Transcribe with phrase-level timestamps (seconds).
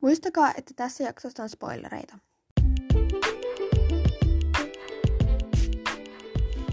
[0.00, 2.18] Muistakaa, että tässä jaksossa on spoilereita.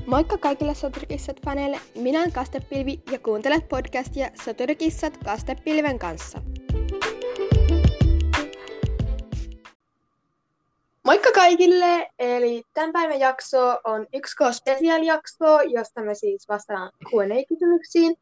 [0.07, 1.79] Moikka kaikille Soturikissat-faneille!
[1.96, 6.41] Minä olen Kastepilvi ja kuuntelet podcastia Soturikissat Kastepilven kanssa.
[11.05, 12.10] Moikka kaikille!
[12.19, 18.16] Eli tämän päivän jakso on yksi Special-jakso, josta me siis vastaan Q&A-kysymyksiin.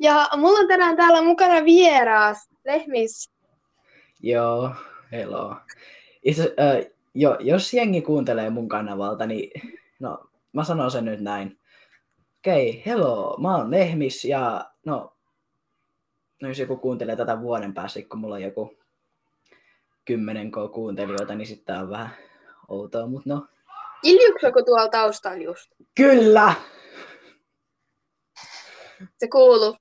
[0.00, 3.31] Ja mulla on tänään täällä mukana vieras, Lehmis.
[4.22, 4.70] Joo,
[5.12, 5.56] hello.
[6.22, 9.50] Itse, äh, jo, jos jengi kuuntelee mun kanavalta, niin
[9.98, 11.60] no, mä sanon sen nyt näin.
[12.38, 15.16] Okei, okay, hello, mä oon Lehmis ja no,
[16.42, 18.76] no jos joku kuuntelee tätä vuoden päässä, kun mulla on joku
[20.04, 22.10] kymmenen k kuuntelijoita, niin sitten on vähän
[22.68, 23.46] outoa, mutta no.
[24.02, 25.72] Iljuksako tuolla taustalla just?
[25.94, 26.54] Kyllä!
[29.18, 29.76] Se kuuluu.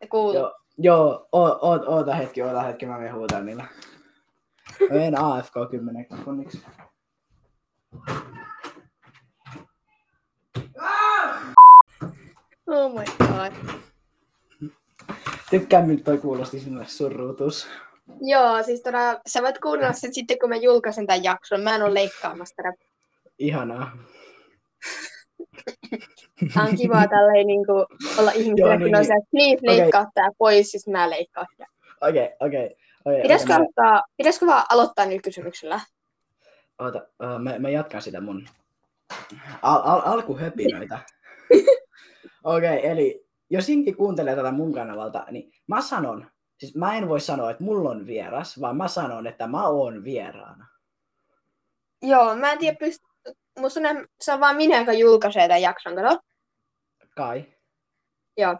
[0.00, 0.34] Se kuuluu.
[0.34, 3.64] Joo, joo o, o, oota hetki, oota hetki, mä menen huutaan niillä.
[4.80, 6.62] Mä menen AFK 10 sekunniksi.
[12.66, 13.52] Oh my god.
[15.50, 17.68] Tykkään, miltä toi kuulosti sinulle surruutus.
[18.20, 21.60] Joo, siis todella, sä voit kuunnella sen sitten, kun mä julkaisen tämän jakson.
[21.60, 22.72] Mä en ole leikkaamassa tätä.
[23.38, 23.96] Ihanaa.
[26.54, 27.86] Tämä on kivaa tälleen niin kuin,
[28.18, 30.12] olla ihmisillä, kun niin, on se, että please leikkaa okay.
[30.14, 31.46] tämä pois, siis mä leikkaan.
[32.00, 32.76] Okei, okei.
[33.22, 35.80] Pitäisikö, aloittaa, pitäisikö vaan aloittaa nyt kysymyksellä?
[36.78, 38.48] Oota, uh, mä, mä jatkan sitä mun
[39.62, 40.98] al- al- alkuhöpinöitä.
[42.44, 46.26] Okei, okay, eli jos Inki kuuntelee tätä mun kanavalta, niin mä sanon,
[46.58, 50.04] siis mä en voi sanoa, että mulla on vieras, vaan mä sanon, että mä oon
[50.04, 50.66] vieraana.
[52.02, 53.00] Joo, mä en tiedä, pyst...
[53.60, 56.18] Musta ne, se on vaan minä, joka julkaisee tämän jakson, kato.
[57.16, 57.44] Kai.
[58.36, 58.56] Joo.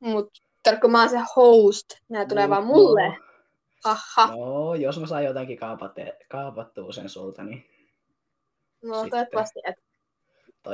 [0.00, 0.30] Mut
[0.62, 3.08] tarkko mä oon se host, nää tulee no, vaan mulle.
[3.08, 3.14] No.
[3.84, 4.26] Aha.
[4.26, 7.64] No, jos mä saan jotenkin kaapate, kaapattua sen sulta, niin...
[8.82, 9.10] No, sitten.
[9.10, 9.82] toivottavasti, että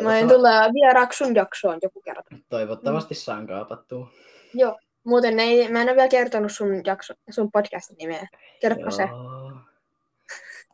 [0.03, 2.34] Mä en tule vieraaksi sun jaksoon joku kerta.
[2.48, 3.19] Toivottavasti mm.
[3.19, 4.10] saan kaapattua.
[4.54, 4.78] Joo.
[5.04, 8.28] Muuten ei, mä en ole vielä kertonut sun, jakso, sun podcastin nimeä.
[8.60, 9.09] Kerropa se.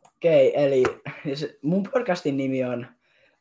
[0.05, 0.83] Okei, okay, eli
[1.61, 2.87] mun podcastin nimi on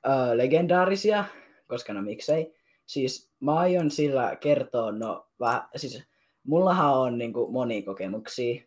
[0.07, 1.25] uh, Legendaarisia,
[1.67, 2.55] koska no miksei.
[2.87, 6.03] Siis mä aion sillä kertoa, no vähän, siis
[6.47, 8.63] mullahan on niinku monia kokemuksia.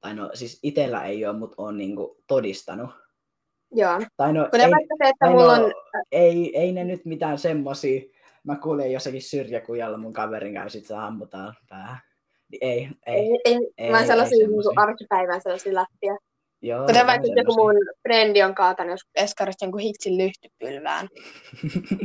[0.00, 2.90] Tai no siis itellä ei ole, mutta on niinku todistanut
[3.74, 4.00] Joo.
[4.16, 4.60] Tai no, ei,
[5.02, 5.72] se, että mulla no, on...
[6.12, 8.02] ei, ei ne nyt mitään semmosia,
[8.44, 11.98] mä kuulen jossakin syrjäkujalla mun kaverin kanssa, sit se ammutaan päähän.
[12.60, 16.16] Ei, ei, ei, ei, ei mä sellaisia niin arkipäivän sellaisia läppiä.
[16.64, 21.08] Joo, Kuten vaikka joku mun frendi on kaatanut eskarista jonkun hitsin lyhtypylvään.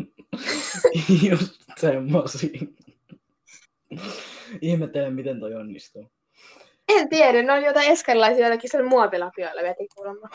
[1.30, 2.60] Just semmosia.
[4.62, 6.12] Ihmettelen, miten toi onnistuu.
[6.88, 10.30] En tiedä, ne on jotain eskarilaisia jotakin sen muovilapioilla veti kuulemma.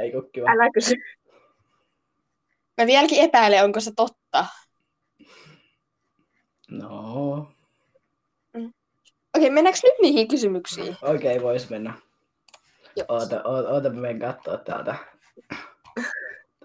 [0.00, 0.50] Ei kun kiva.
[0.50, 0.94] Älä kysy.
[2.78, 4.46] Mä vieläkin epäilen, onko se totta.
[6.70, 7.55] No.
[9.36, 9.40] Mm.
[9.40, 10.96] Okei, mennäänkö nyt niihin kysymyksiin?
[11.02, 11.92] Okei, okay, vois mennä.
[12.96, 13.06] Joo.
[13.08, 14.94] Oota, oota, oota, mä menen katsoa täältä.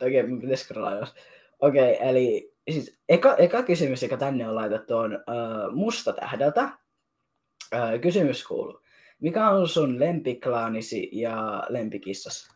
[0.01, 1.15] Okei, okay, jos.
[1.59, 6.69] Okei, okay, eli siis eka, eka kysymys, joka tänne on laitettu, on uh, musta tähdeltä.
[7.75, 8.81] Uh, kysymys kuuluu.
[9.19, 12.49] Mikä on sun lempiklaanisi ja lempikissas?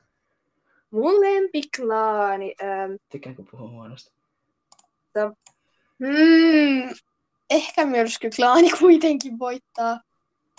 [0.91, 2.55] Mun lempiklaani...
[2.63, 4.13] Ähm, Tykkäänkö puhua huonosti?
[5.13, 5.33] To,
[5.99, 6.89] hmm,
[7.49, 7.81] ehkä
[8.35, 9.99] klaani kuitenkin voittaa.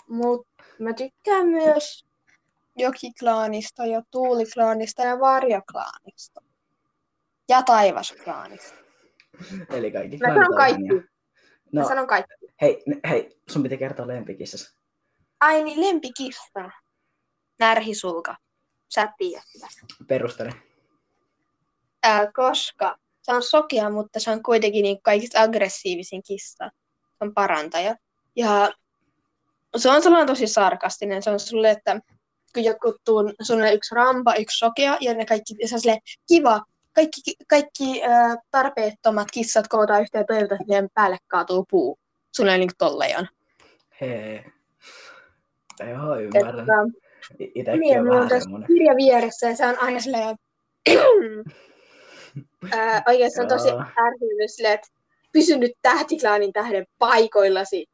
[0.07, 2.05] Mutta mä tykkään myös
[2.77, 6.41] Jokiklaanista ja Tuuliklaanista ja Varjoklaanista.
[7.49, 8.75] Ja Taivasklaanista.
[9.69, 10.87] Eli kaikki Mä sanon kaikki.
[11.71, 12.33] No, mä sanon kaikki.
[12.61, 14.77] Hei, hei, sun piti kertoa lempikissas.
[15.39, 16.69] Ai niin, lempikissa.
[17.59, 18.35] Närhisulka.
[18.89, 19.67] Sä et tiedä sitä.
[20.07, 20.51] Perustele.
[22.03, 26.69] Ää, koska se on sokea, mutta se on kuitenkin niin kaikista aggressiivisin kissa.
[26.99, 27.95] Se on parantaja.
[28.35, 28.73] Ja
[29.77, 31.23] se on sellainen tosi sarkastinen.
[31.23, 31.99] Se on sulle, että
[32.53, 36.61] kun joku tuun sulle yksi rampa, yksi sokea, ja ne kaikki, se on sille kiva,
[36.95, 41.99] kaikki, kaikki äh, tarpeettomat kissat kootaan yhteen ja toivotaan, että päälle kaatuu puu.
[42.35, 43.27] Sulle niin tolleen on.
[44.01, 44.45] Hei.
[45.79, 46.93] Joo, ymmärrän.
[47.55, 48.67] Että, niin, on vähän semmoinen.
[48.67, 50.35] kirja vieressä ja se on aina silleen,
[52.71, 53.03] ää,
[53.41, 54.87] on tosi ärsynyt silleen, että
[55.31, 57.85] pysy nyt tähtiklaanin tähden paikoillasi.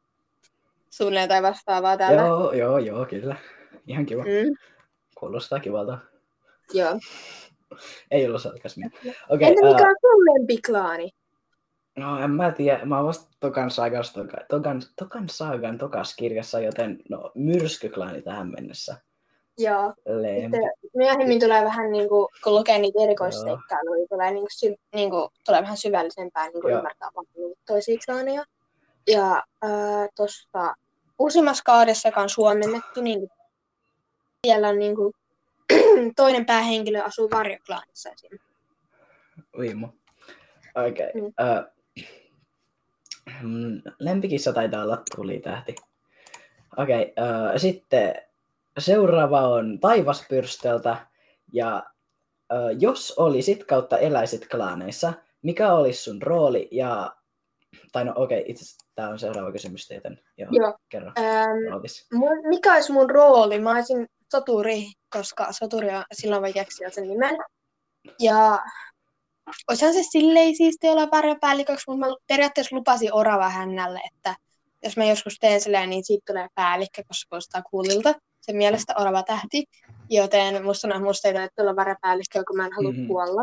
[0.90, 2.22] Suunnilleen tai vastaavaa täällä.
[2.22, 3.36] Joo, joo, joo, kyllä.
[3.86, 4.22] Ihan kiva.
[4.22, 4.54] Mm.
[5.18, 5.98] Kuulostaa kivalta.
[6.72, 6.98] Joo.
[8.10, 8.90] Ei ollut sarkasmia.
[9.28, 11.10] Okay, Entä mikä on sun lempiklaani?
[11.96, 14.04] No en mä tiedä, mä oon vasta Tokan Sagan,
[14.48, 18.96] Tokan, Tokan Sagan tokas kirjassa, joten no myrskyklaani tähän mennessä.
[19.58, 19.94] Joo.
[20.06, 20.56] Lempi.
[20.56, 24.74] Sitten myöhemmin tulee vähän niin kuin, kun lukee niitä erikoisteikkailuja, niin tulee, niin kuin, sy,
[24.94, 26.78] niin kuin, tulee vähän syvällisempää niin kuin Joo.
[26.78, 27.10] ymmärtää
[28.06, 28.44] klaaneja.
[29.06, 30.74] Ja äh, tuossa
[31.18, 33.28] uusimmassa kaudessa, joka on suomennettu, niin
[34.46, 35.14] siellä on niin kuin,
[36.16, 38.38] toinen päähenkilö asuu varjoklaanissa esim.
[39.58, 39.88] Uimo.
[40.74, 41.08] Okei.
[41.08, 41.20] Okay.
[41.20, 41.26] Mm.
[41.26, 41.74] Uh,
[43.98, 45.74] lempikissa taitaa olla tulitähti.
[46.76, 48.14] Okei, okay, uh, sitten
[48.78, 51.06] seuraava on Taivaspyrstöltä.
[51.52, 51.82] Ja
[52.52, 55.12] uh, jos olisit kautta eläisit klaaneissa,
[55.42, 57.16] mikä olisi sun rooli ja...
[57.92, 60.78] Tai no okei, okay, itse tämä on seuraava kysymys, joten joo, Joo.
[60.88, 61.12] kerro.
[61.18, 61.50] Ähm,
[62.12, 63.60] mun, mikä olisi mun rooli?
[63.60, 67.36] Mä olisin soturi, koska soturi on silloin voi keksiä sen nimen.
[68.20, 68.58] Ja
[69.68, 74.36] olisihan se silleen siistiä olla varjopäälliköksi, mutta mä periaatteessa lupasin orava hännälle, että
[74.82, 78.14] jos mä joskus teen silleen, niin siitä tulee päällikkö, koska kuulostaa kuulilta.
[78.44, 79.64] Sen mielestä orava tähti.
[80.10, 82.98] Joten musta on musta ei tulla varjopäällikkö, kun mä en halua Mhm.
[83.00, 83.08] mm-hmm.
[83.08, 83.42] kuolla.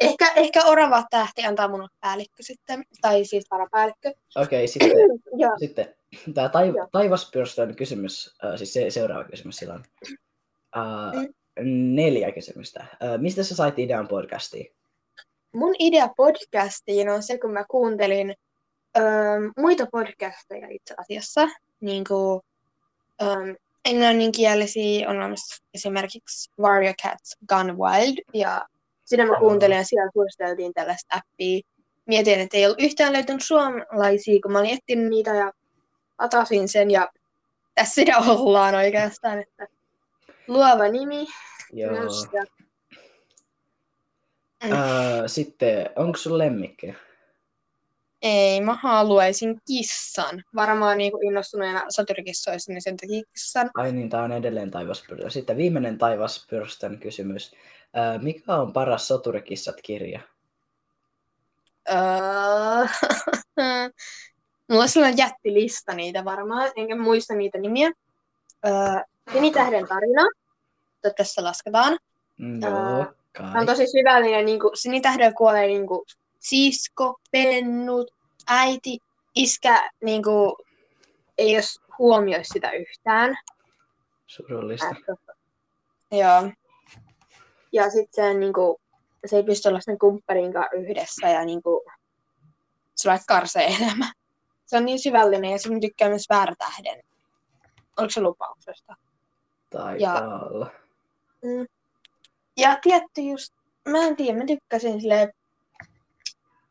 [0.00, 4.12] Ehkä, ehkä orava tähti antaa mun päällikkö sitten, tai siis varapäällikkö.
[4.36, 4.90] Okei, okay, sitten.
[5.58, 5.94] Sitten
[6.34, 9.82] tämä taiv- taivaspyrstön kysymys, äh, siis se, seuraava kysymys silloin.
[10.76, 11.28] Äh,
[11.60, 11.94] Mm.
[11.94, 12.80] neljä kysymystä.
[12.80, 14.72] Äh, mistä sä sait idean podcastiin?
[15.54, 18.34] Mun idea podcastiin on se, kun mä kuuntelin
[18.98, 19.04] öö,
[19.56, 21.48] muita podcasteja itse asiassa,
[21.80, 22.40] niin kuin
[23.22, 23.54] öö,
[23.84, 28.66] englanninkielisiä on olemassa esimerkiksi Wario Cats Gone Wild, ja
[29.04, 31.60] sitä mä kuuntelin ja siellä suositeltiin tällaista appia.
[32.06, 35.52] Mietin, että ei ollut yhtään löytynyt suomalaisia, kun mä olin etsinyt niitä ja
[36.18, 37.08] latasin sen, ja
[37.74, 39.66] tässä sitä ollaan oikeastaan, että
[40.48, 41.26] luova nimi
[41.72, 41.92] Joo.
[41.92, 42.44] myös, ja
[44.64, 44.72] Mm.
[44.72, 46.94] Äh, sitten, onko sun lemmikki?
[48.22, 50.42] Ei, mä haluaisin kissan.
[50.54, 53.70] Varmaan niin kuin innostuneena soturikissoissa, niin sen takia kissan.
[53.74, 55.30] Ai niin, tää on edelleen taivaspyrstön.
[55.30, 57.52] Sitten viimeinen taivaspyrstön kysymys.
[57.98, 60.20] Äh, mikä on paras soturikissat kirja?
[61.90, 61.96] Öö...
[64.68, 67.90] Mulla on sellainen jättilista niitä varmaan, enkä muista niitä nimiä.
[68.66, 68.72] Öö...
[69.32, 70.22] Sinitähden tarina.
[71.02, 71.98] Toivottavasti se lasketaan.
[72.60, 73.60] Joo, Se kai.
[73.60, 74.44] on tosi syvällinen.
[74.44, 76.00] Niin kuin, Sinitähdellä kuolee niin kuin,
[76.48, 78.10] sisko, pennut,
[78.46, 78.98] äiti,
[79.34, 79.90] iskä.
[80.04, 80.52] Niin kuin,
[81.38, 83.38] ei jos huomioi sitä yhtään.
[84.26, 84.88] Surullista.
[84.90, 85.34] Että-
[86.10, 86.52] Joo.
[87.72, 88.80] Ja sitten se, niinku,
[89.26, 91.84] se ei pysty olla sen kumppanin kanssa yhdessä ja niinku,
[92.94, 94.12] se on karsee elämä.
[94.66, 97.02] Se on niin syvällinen ja se tykkää myös väärätähden.
[97.96, 98.96] Oliko se lupauksesta?
[99.70, 100.70] Taitaa olla.
[102.56, 103.54] Ja tietty just,
[103.88, 105.32] mä en tiedä, mä tykkäsin sille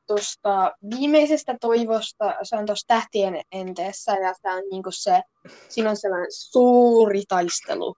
[0.08, 5.22] tuosta viimeisestä toivosta, se on tuossa tähtien enteessä ja se on niinku se,
[5.70, 7.96] siinä on sellainen suuri taistelu.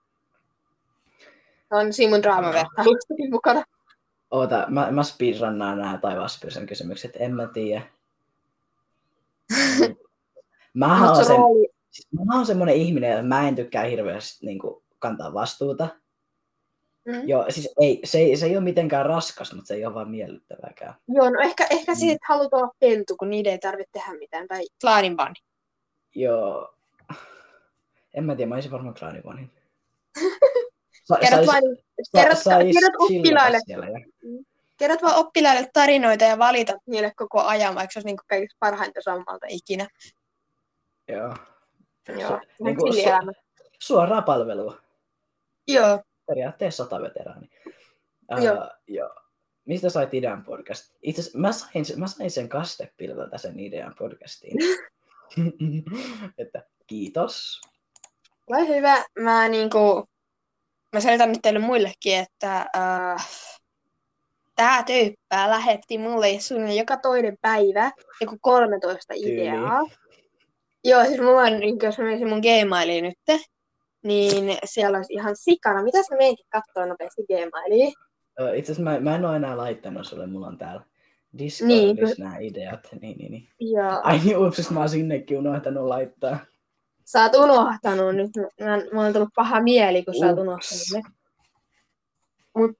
[1.68, 3.64] Se on siinä mun draamavertailustakin mukana.
[4.30, 7.82] Oota, mä, mä speedrunnaan nämä taivaspyrstön kysymykset, en mä tiedä.
[10.74, 13.84] Mähän Mut on, se sen, rooli, siis mä oon semmoinen ihminen, että mä en tykkää
[13.84, 15.88] hirveästi niin kuin, kantaa vastuuta.
[17.12, 17.28] Mm.
[17.28, 20.10] Joo, siis ei, se, ei, se ei ole mitenkään raskas, mutta se ei ole vaan
[20.10, 20.94] miellyttävääkään.
[21.08, 21.96] Joo, no ehkä, ehkä Mm.
[21.98, 24.48] siitä haluat olla pentu, kun niiden ei tarvitse tehdä mitään.
[24.48, 25.34] Tai klaanin bani.
[26.14, 26.74] Joo.
[28.14, 29.50] En mä tiedä, mä olisin varmaan klaanivanin.
[31.04, 31.64] Sa, Kerrot, vain,
[32.16, 32.38] kerrot,
[32.74, 33.78] kerrot, oppilaille, ja...
[34.76, 39.00] kerrot vaan oppilaille tarinoita ja valitat niille koko ajan, vaikka se olisi niin kaikista parhainta
[39.02, 39.88] sommalta ikinä.
[41.08, 41.34] Joo.
[42.08, 43.32] Joo, Su- niinku su-
[43.78, 44.76] suoraa palvelua.
[45.68, 45.98] Joo,
[46.30, 47.50] Periaatteessa sotaveteraani.
[48.42, 48.54] Joo.
[48.54, 49.14] Uh, joo.
[49.64, 50.94] Mistä sait idean podcast?
[51.02, 54.56] Itse asiassa mä sain, sen- mä sain sen kastepilveltä sen idean podcastiin.
[56.38, 57.60] että kiitos.
[58.46, 59.04] ole hyvä.
[59.18, 60.08] Mä niinku,
[60.92, 63.28] mä selitän nyt teille muillekin, että äh,
[64.56, 69.80] tää tyyppää lähetti mulle suunnilleen joka toinen päivä joku 13 ideaa.
[70.84, 73.42] Joo, siis mulla on, niin jos mä menisin mun Gmailiin nyt,
[74.02, 75.82] niin siellä olisi ihan sikana.
[75.82, 77.92] Mitä sä meinit katsoa nopeasti Gmailiin?
[78.54, 80.82] Itse asiassa mä, mä en ole enää laittanut sulle, mulla on täällä
[81.32, 81.38] Niin.
[81.38, 82.88] Discordissa nämä ideat.
[83.00, 83.48] Niin, niin, niin.
[83.60, 84.00] Joo.
[84.02, 86.38] Ai niin, upsis, mä oon sinnekin unohtanut laittaa.
[87.04, 88.30] Sä oot unohtanut nyt.
[88.60, 90.40] Mä, mä on tullut paha mieli, kun sä oot Ups.
[90.42, 91.02] unohtanut ne.
[92.56, 92.70] Mut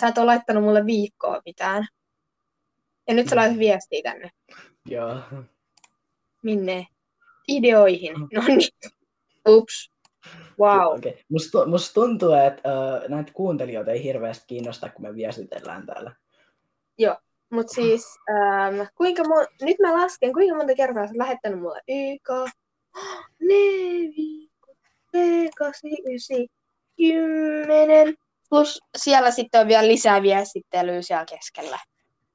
[0.00, 1.86] sä et ole laittanut mulle viikkoa mitään.
[3.08, 4.30] Ja nyt sä laitat viestiä tänne.
[4.86, 5.20] Joo.
[6.42, 6.86] Minne?
[7.48, 8.14] Ideoihin.
[8.34, 8.60] No niin.
[9.48, 9.90] Ups.
[10.58, 10.98] Wow.
[10.98, 11.12] Okay.
[11.28, 16.12] Musta, musta tuntuu, että uh, näitä kuuntelijoita ei hirveästi kiinnosta, kun me viestitellään täällä.
[17.50, 21.80] Mutta siis, ähm, kuinka mo- nyt mä lasken, kuinka monta kertaa sä oot lähettänyt mulle
[21.88, 22.28] YK,
[23.40, 24.48] Nevi,
[25.58, 26.48] kasi, ysi,
[26.96, 28.14] kymmenen.
[28.50, 31.78] Plus siellä sitten on vielä lisää viestittelyä siellä keskellä.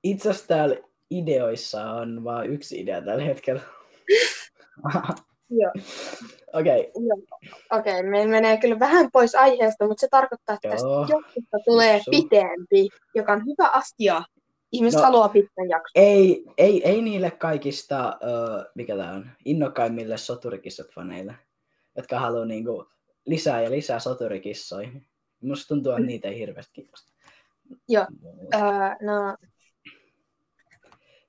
[0.03, 0.75] Itse asiassa täällä
[1.09, 3.61] ideoissa on vain yksi idea tällä hetkellä.
[5.51, 5.71] Joo.
[6.53, 7.17] Okei, Joo.
[7.71, 11.97] Okei, okay, me menee kyllä vähän pois aiheesta, mutta se tarkoittaa, että tästä jaksosta tulee
[11.97, 14.23] Su- pitempi, joka on hyvä asia.
[14.71, 15.05] Ihmiset No.
[15.05, 15.91] haluaa pitkän jakson.
[16.03, 21.35] ei, ei, ei niille kaikista, uh, mikä tämä on, innokkaimmille soturikissat faneille,
[21.95, 22.85] jotka haluaa niinku
[23.25, 24.89] lisää ja lisää soturikissoja.
[25.41, 27.11] Musta tuntuu, että niitä ei hirveästi kiinnosta.
[27.87, 28.05] Joo.
[28.53, 28.61] Öö,
[29.01, 29.37] no,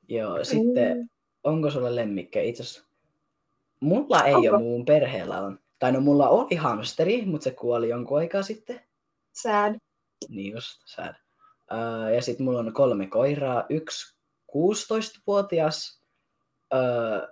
[0.08, 1.08] Joo, sitten mm,
[1.44, 2.44] onko sulla lemmikkejä?
[2.44, 2.91] Itse asiassa
[3.82, 4.48] mulla ei Onko?
[4.48, 5.58] ole, mun perheellä on.
[5.78, 8.80] Tai no mulla oli hamsteri, mutta se kuoli jonkun aikaa sitten.
[9.32, 9.74] sad.
[10.28, 11.14] Niin just, sad.
[11.72, 13.64] Uh, ja sitten mulla on kolme koiraa.
[13.68, 14.16] Yksi
[14.56, 16.02] 16-vuotias,
[16.74, 17.28] uh,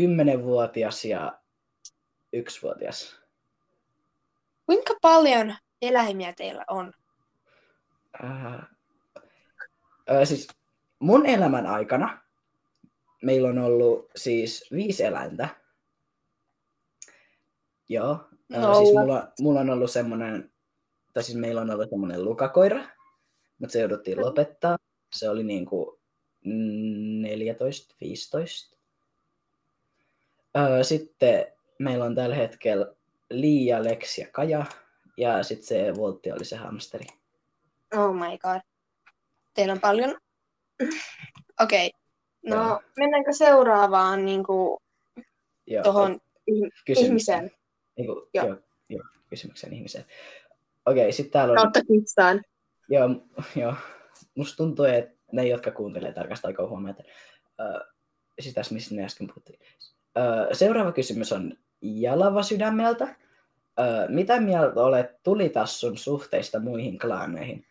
[0.00, 1.38] 10-vuotias ja
[2.32, 3.20] yksivuotias.
[4.66, 6.92] Kuinka paljon eläimiä teillä on?
[8.24, 8.54] Uh,
[10.10, 10.48] uh, siis
[10.98, 12.23] mun elämän aikana
[13.24, 15.48] meillä on ollut siis viisi eläintä.
[17.88, 18.18] Joo.
[18.48, 20.52] No, siis mulla, mulla on ollut semmoinen,
[21.12, 22.84] tai siis meillä on ollut semmoinen lukakoira,
[23.58, 24.76] mutta se jouduttiin lopettaa.
[25.12, 26.00] Se oli niinku
[26.46, 26.48] 14-15.
[30.56, 31.46] Öö, sitten
[31.78, 32.94] meillä on tällä hetkellä
[33.30, 34.66] Liia, Lex ja Kaja.
[35.16, 37.06] Ja sitten se Voltti oli se hamsteri.
[37.96, 38.60] Oh my god.
[39.54, 40.16] Teillä on paljon.
[41.62, 41.86] Okei.
[41.86, 42.03] Okay.
[42.46, 44.78] No, mennäänkö seuraavaan niin kuin,
[45.66, 46.20] Joo, tohon
[46.50, 47.06] ihm- kysymykseen.
[47.06, 47.50] ihmiseen
[47.96, 48.46] Eiku, Joo.
[48.46, 48.56] joo.
[48.88, 50.04] joo, kysymyksen ihmiseen.
[50.86, 51.56] Okei, sitten täällä on...
[51.56, 52.42] kautta kissaan?
[52.88, 53.08] Joo,
[53.56, 53.74] joo.
[54.34, 57.12] Musta tuntuu, että ne, jotka kuuntelee tarkasti aika huomioon, että
[57.62, 57.80] uh,
[58.40, 59.60] sitä, mistä me äsken puhuttiin.
[60.18, 63.16] Uh, seuraava kysymys on Jalava sydämeltä.
[64.08, 67.66] Mitä mieltä olet tulitassun suhteista muihin klaaneihin?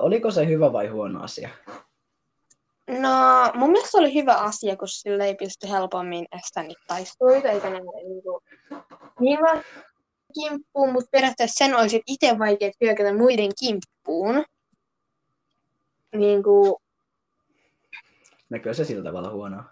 [0.00, 1.48] Oliko se hyvä vai huono asia?
[2.88, 3.10] No,
[3.54, 7.70] mun mielestä se oli hyvä asia, kun sillä ei pysty helpommin estämään niitä taisteluita, eikä
[7.70, 8.44] ne niin, kuin,
[9.20, 9.62] niin vaan
[10.34, 14.44] kimppuun, mutta periaatteessa sen olisi itse vaikea hyökätä muiden kimppuun.
[16.14, 16.74] Niin kuin,
[18.50, 19.64] Näkyy se sillä tavalla huonoa?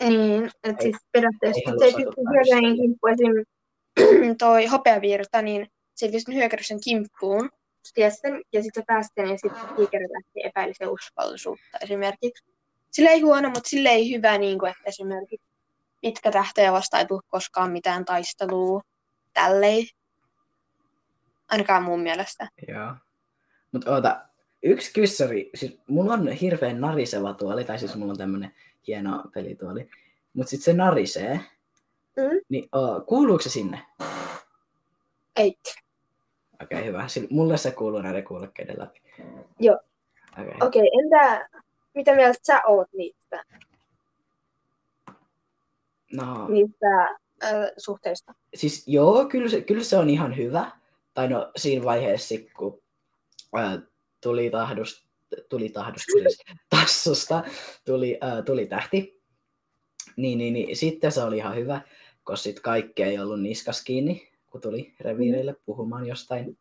[0.00, 3.12] niin, että siis periaatteessa ei se ei pysty hyökäämään kimppuun.
[3.12, 4.36] Esim.
[4.38, 7.50] toi hopeavirta, niin se ei pysty hyökäämään sen kimppuun.
[7.94, 12.44] Sen, ja sitten se pääsi sen, ja sitten tiikeri lähti epäili sen uskollisuutta esimerkiksi.
[12.90, 15.46] Sillä ei huono, mutta sillä ei hyvä, niin kuin, että esimerkiksi
[16.00, 18.80] pitkä tähtäjä vasta ei tule koskaan mitään taistelua.
[19.34, 19.86] Tälleen.
[21.48, 22.48] Ainakaan mun mielestä.
[22.68, 22.94] Joo.
[23.72, 24.20] Mutta oota,
[24.62, 28.54] yksi kyssäri, siis mulla on hirveän nariseva tuoli, tai siis mulla on tämmönen
[28.86, 29.88] hieno pelituoli,
[30.34, 31.40] mutta sitten se narisee,
[32.16, 32.40] Mm.
[32.48, 33.82] niin uh, kuuluuko se sinne?
[35.36, 35.54] Ei.
[36.62, 37.06] Okei, okay, hyvä.
[37.14, 39.00] Sil- mulle se kuuluu näiden kuulokkeiden läpi.
[39.60, 39.78] Joo.
[40.32, 40.44] Okei.
[40.44, 40.68] Okay.
[40.68, 41.48] Okay, entä
[41.96, 43.44] mitä mieltä sä oot niistä,
[46.12, 48.34] No, niistä äh, suhteista?
[48.54, 50.70] siis joo, kyllä se, kyllä se on ihan hyvä.
[51.14, 52.82] Tai no siinä vaiheessa, kun
[53.56, 53.78] ää,
[54.20, 55.06] tuli tahdus,
[55.48, 56.38] tuli tahdus, siis
[56.70, 57.44] tassusta,
[57.84, 59.22] tuli, ää, tuli tähti,
[60.16, 61.80] niin, niin, niin sitten se oli ihan hyvä,
[62.24, 66.44] koska sitten kaikki ei ollut niskas kiinni, kun tuli reviireille puhumaan jostain.
[66.44, 66.58] Niin,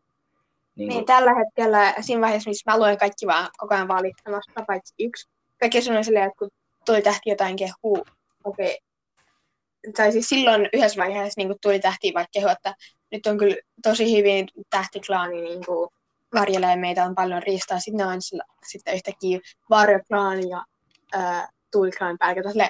[0.75, 4.94] Niin niin tällä hetkellä, siinä vaiheessa, missä mä luen kaikki vaan koko ajan valittamassa, paitsi
[5.00, 5.30] yksi.
[5.60, 6.50] Kaikki sanoi silleen, että kun
[6.86, 8.06] tuli tähti jotain kehuu,
[8.44, 8.65] okei.
[8.65, 9.94] Okay.
[9.98, 12.75] Tai siis silloin yhdessä vaiheessa niin tuli tähti vaikka kehu, että
[13.12, 15.89] nyt on kyllä tosi hyvin tähtiklaani niin kuin
[16.34, 17.80] varjelee meitä on paljon riistaa.
[17.80, 19.39] Sitten ne on sillä, sitten yhtäkkiä
[19.70, 20.65] varjoklaani ja
[21.13, 22.51] ää, tuuliklaani päällä.
[22.51, 22.70] Sille,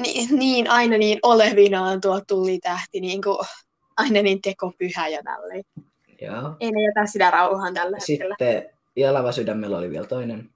[0.00, 3.38] niin, niin, aina niin olevinaan tuo tuli tähti, niin kuin,
[3.98, 5.64] aina niin tekopyhä ja tälleen.
[6.20, 6.56] joo.
[6.60, 8.36] Ei ne jätä sitä rauhaan tällä hetkellä.
[8.38, 10.50] Sitten Jalava sydämellä oli vielä toinen.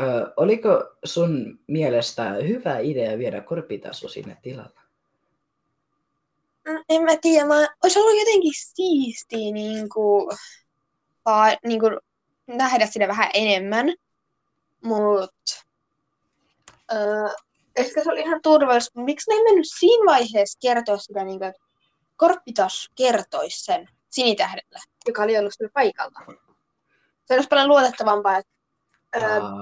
[0.00, 4.80] Ö, oliko sun mielestä hyvä idea viedä korpitasu sinne tilalle?
[6.68, 10.38] Mm, En mä tiedä, mä, olisi ollut jotenkin siistiä niin kuin,
[11.26, 11.98] vaan, niin kuin,
[12.46, 13.94] nähdä sitä vähän enemmän,
[14.84, 15.64] mutta
[17.76, 19.00] ehkä se oli ihan turvallista.
[19.00, 21.62] Miksi ne ei mennyt siinä vaiheessa kertoa sitä, niin kuin, että
[22.18, 26.20] Korppitas kertoisi sen sinitähdellä, joka oli ollut sillä paikalla.
[27.24, 28.50] Se olisi paljon luotettavampaa, että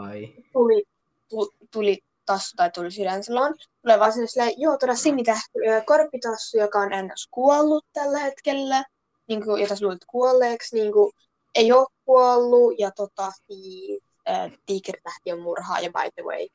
[0.03, 0.35] Ai.
[0.53, 0.85] tuli,
[1.29, 3.55] tu, tuli tassu tai tuli sydän silloin.
[3.83, 8.85] Tulee vaan sinne silleen, joo, tuoda sinitähti, korpitassu, joka on ennäs kuollut tällä hetkellä,
[9.29, 11.13] niin kuin, jota sä luulet kuolleeksi, niin kuin,
[11.55, 16.47] ei ole kuollut, ja tota, siis, äh, tiikeritähti on murhaa ja by the way,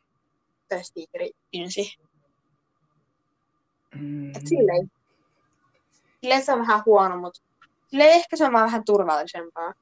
[0.67, 1.95] tässä tiikeri ynsi.
[3.95, 4.91] Mm, Et silleen,
[6.53, 7.41] on vähän huono, mutta
[7.87, 9.73] silleen ehkä se on vaan vähän turvallisempaa.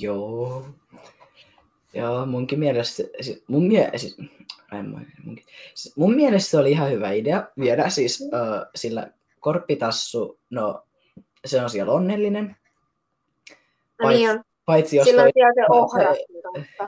[0.00, 0.66] Joo.
[1.94, 4.16] Joo, munkin mielestä, siis mun, mie, siis,
[4.72, 4.82] mä,
[5.24, 9.10] munkin, siis mun mielestä se oli ihan hyvä idea viedä siis äh, sillä
[9.40, 10.86] korppitassu, no
[11.44, 12.56] se on siellä onnellinen.
[14.02, 14.44] No niin on.
[14.64, 16.14] paitsi jos Silloin toi- siellä se ohra.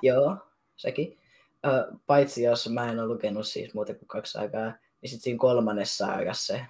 [0.03, 0.37] Joo,
[0.77, 1.19] sekin.
[1.67, 4.67] Ö, paitsi jos mä en ole lukenut siis muuta kuin kaksi aikaa,
[5.01, 6.67] niin sitten siinä kolmannessa ajassa se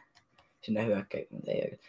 [0.64, 1.80] sinne hyökkäy, mutta ei oikein.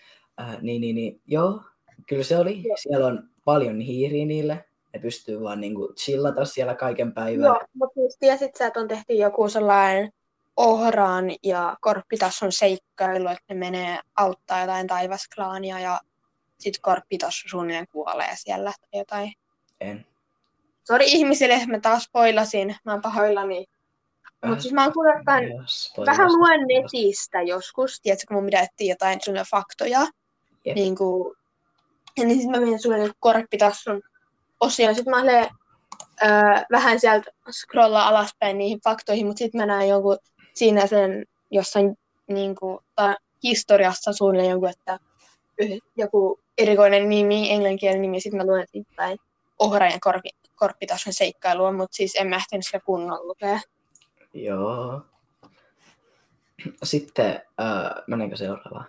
[0.42, 1.62] Äh, niin, niin, niin, joo,
[2.08, 2.64] kyllä se oli.
[2.64, 2.78] Joo.
[2.78, 4.66] Siellä on paljon hiiriä niille.
[4.94, 7.46] Ne pystyy vaan niinku chillata siellä kaiken päivän.
[7.46, 10.12] Joo, mutta siis tiesit sä, että on tehty joku sellainen
[10.58, 16.00] ohraan ja korppitassun seikkailu, että ne menee auttaa jotain taivasklaania ja
[16.60, 19.34] sitten korppitassu suunnilleen kuolee siellä tai jotain.
[19.82, 20.06] En.
[20.84, 23.66] Sori ihmisille, mä taas spoilasin, mä oon pahoillani.
[24.48, 25.94] Mutta siis mä oon kuullut jotain, spoilers.
[26.06, 30.08] vähän luen netistä joskus, tiedätkö, kun mun etsiä jotain sulle faktoja.
[30.66, 30.76] Jep.
[30.76, 31.36] Niin kuin,
[32.18, 34.02] ja niin sitten mä menin sulle niin korppitassun
[34.60, 34.96] osioon.
[34.96, 35.50] Sitten mä olen
[36.72, 40.18] vähän sieltä scrollaa alaspäin niihin faktoihin, mutta sitten mä näen jonkun
[40.54, 41.98] siinä sen jossain
[42.28, 45.00] niin kuin, ta, historiassa suunnilleen jonkun, että
[45.98, 49.18] joku erikoinen nimi, englanninkielinen nimi, sitten mä luen siitä päin
[49.60, 53.60] ohra ja korpi, korppitassun seikkailua, mutta siis en mä ehtinyt sitä kunnolla lukea.
[54.36, 55.02] Joo.
[56.84, 58.86] Sitten, äh, meneekö seuraavaan?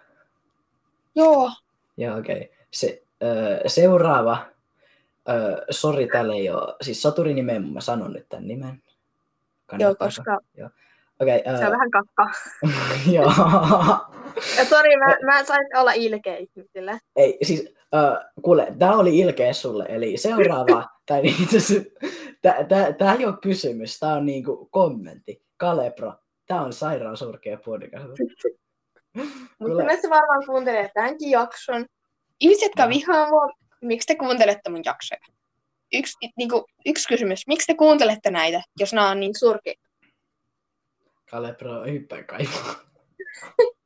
[1.15, 1.51] Joo,
[1.97, 2.37] Joo, okei.
[2.37, 2.49] Okay.
[2.71, 4.47] Se, äh, seuraava,
[5.29, 8.83] äh, sori, täällä ei ole, siis soturinimen, mä sanon nyt tämän nimen.
[9.79, 10.39] joo, koska
[11.21, 12.31] Okei, se on äh, vähän kakka.
[13.17, 13.33] joo.
[14.59, 16.99] Ja sori, mä, mä sain olla ilkeä ihmisille.
[17.17, 21.91] Ei, siis, äh, kuule, tää oli ilkeä sulle, eli seuraava, tai itse asiassa,
[22.99, 25.43] tää ei ole kysymys, tää on niinku kommentti.
[25.57, 26.13] Kalepro,
[26.47, 28.07] tää on sairaan surkea podcast.
[29.59, 29.85] Mutta Kyllä.
[29.85, 31.87] me se varmaan kuuntelee tämänkin jakson.
[32.41, 32.91] Ihmiset, jotka Joo.
[32.91, 33.49] vihaa mua,
[33.81, 35.21] miksi te kuuntelette mun jaksoja?
[35.93, 39.87] Yksi, niinku, yksi kysymys, miksi te kuuntelette näitä, jos nämä on niin surkeita?
[41.31, 42.75] Kalepro, hyppää kaivaa.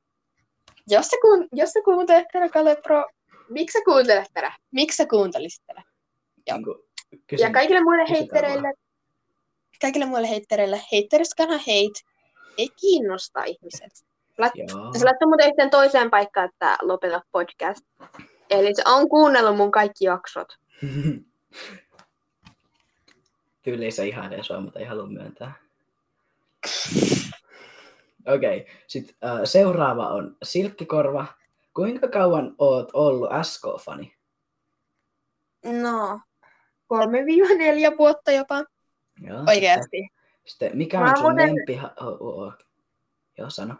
[0.90, 3.08] Jos sä, kuun, jos sä kuuntelet tätä, Kalle Pro,
[3.48, 4.52] miksi sä kuuntelet tätä?
[4.70, 5.82] Miksi sä kuuntelisit tätä?
[6.46, 6.58] Joo.
[7.10, 8.74] Niinku, Ja kysyn, kaikille muille heittereille,
[9.80, 12.00] kaikille muille heittereille, haters gonna hate,
[12.58, 14.04] ei kiinnosta ihmiset.
[14.38, 14.52] Lait,
[14.98, 17.86] se laittoi muuten yhteen toiseen paikkaan, että lopeta podcast.
[18.50, 20.48] Eli se on kuunnellut mun kaikki jaksot.
[23.62, 25.52] Tyyli se ihailee sua, mutta ei halua myöntää.
[28.26, 28.74] Okei, okay.
[28.86, 31.26] sitten äh, seuraava on Silkkikorva.
[31.74, 34.14] Kuinka kauan oot ollut SK-fani?
[35.64, 36.20] No,
[37.92, 38.64] 3-4 vuotta jopa.
[39.20, 39.96] Joo, Oikeasti.
[39.96, 40.10] Sitten,
[40.44, 41.80] sitten mikä on sun muuten- lempi...
[42.00, 42.52] Oh, oh, oh.
[43.38, 43.74] Joo, sano.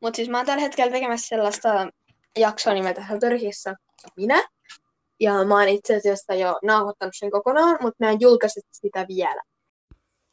[0.00, 1.68] Mutta siis mä oon tällä hetkellä tekemässä sellaista
[2.38, 3.74] jaksoa nimeltä Hötörhissä
[4.16, 4.48] minä.
[5.20, 9.42] Ja mä oon itse asiassa jo nauhoittanut sen kokonaan, mutta mä en julkaise sitä vielä.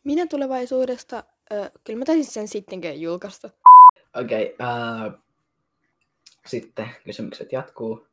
[0.04, 3.50] Minä tulevaisuudesta, ö, kyllä mä taisin sen sittenkin julkaista.
[4.16, 5.14] Okei, okay, äh,
[6.46, 8.08] sitten kysymykset jatkuu.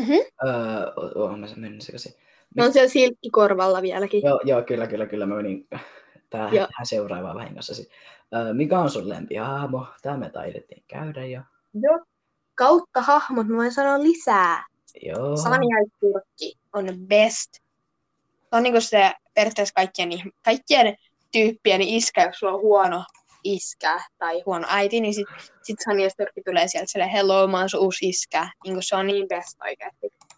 [0.00, 0.12] Mhm.
[0.46, 2.12] Öö, oon mä sen mennyt sekaisin.
[2.54, 4.22] Ne on siellä silkkikorvalla vieläkin.
[4.24, 5.26] Joo, joo, kyllä, kyllä, kyllä.
[5.26, 5.68] Mä menin
[6.30, 6.66] tähän, Joo.
[6.82, 7.74] seuraavaan vahingossa.
[7.74, 7.90] Siis.
[8.34, 9.86] Öö, mikä on sun lempihahmo?
[10.02, 11.40] Tämä me taidettiin käydä jo.
[11.74, 12.04] Joo.
[12.54, 14.64] Kautta hahmot, mä voin sanoa lisää.
[15.02, 15.36] Joo.
[15.36, 17.54] Sanja Turkki on best.
[18.40, 20.10] Se on niinku se periaatteessa kaikkien,
[20.44, 20.96] kaikkien
[21.32, 23.04] tyyppien iskä, jos sulla on huono
[23.54, 25.26] iskä tai huono äiti, niin sit,
[25.62, 28.48] sit Sanja Turkki tulee sieltä silleen, hello, mä oon sun uusi iskä.
[28.64, 30.12] Niinku se on niin best oikeasti.
[30.20, 30.36] Mä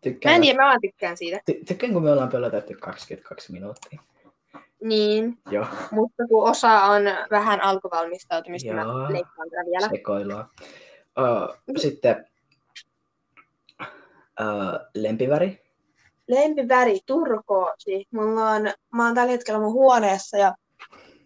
[0.00, 1.36] Tykkään, en tiedä, mä vaan tykkään siitä.
[1.50, 4.00] ty- tykkään, kun me ollaan pelotettu 22 minuuttia.
[4.82, 8.76] Niin, Joo, mutta kun osa on vähän alkuvalmistautumista, Joo.
[8.84, 9.88] mä leikkaan tätä vielä.
[9.88, 10.48] sekoilua.
[11.18, 12.26] Öö, sitten
[14.40, 14.46] öö,
[14.94, 15.64] lempiväri.
[16.28, 18.06] Lempiväri, turkoosi.
[18.10, 18.62] Mulla on,
[18.94, 20.54] mä oon tällä hetkellä mun huoneessa ja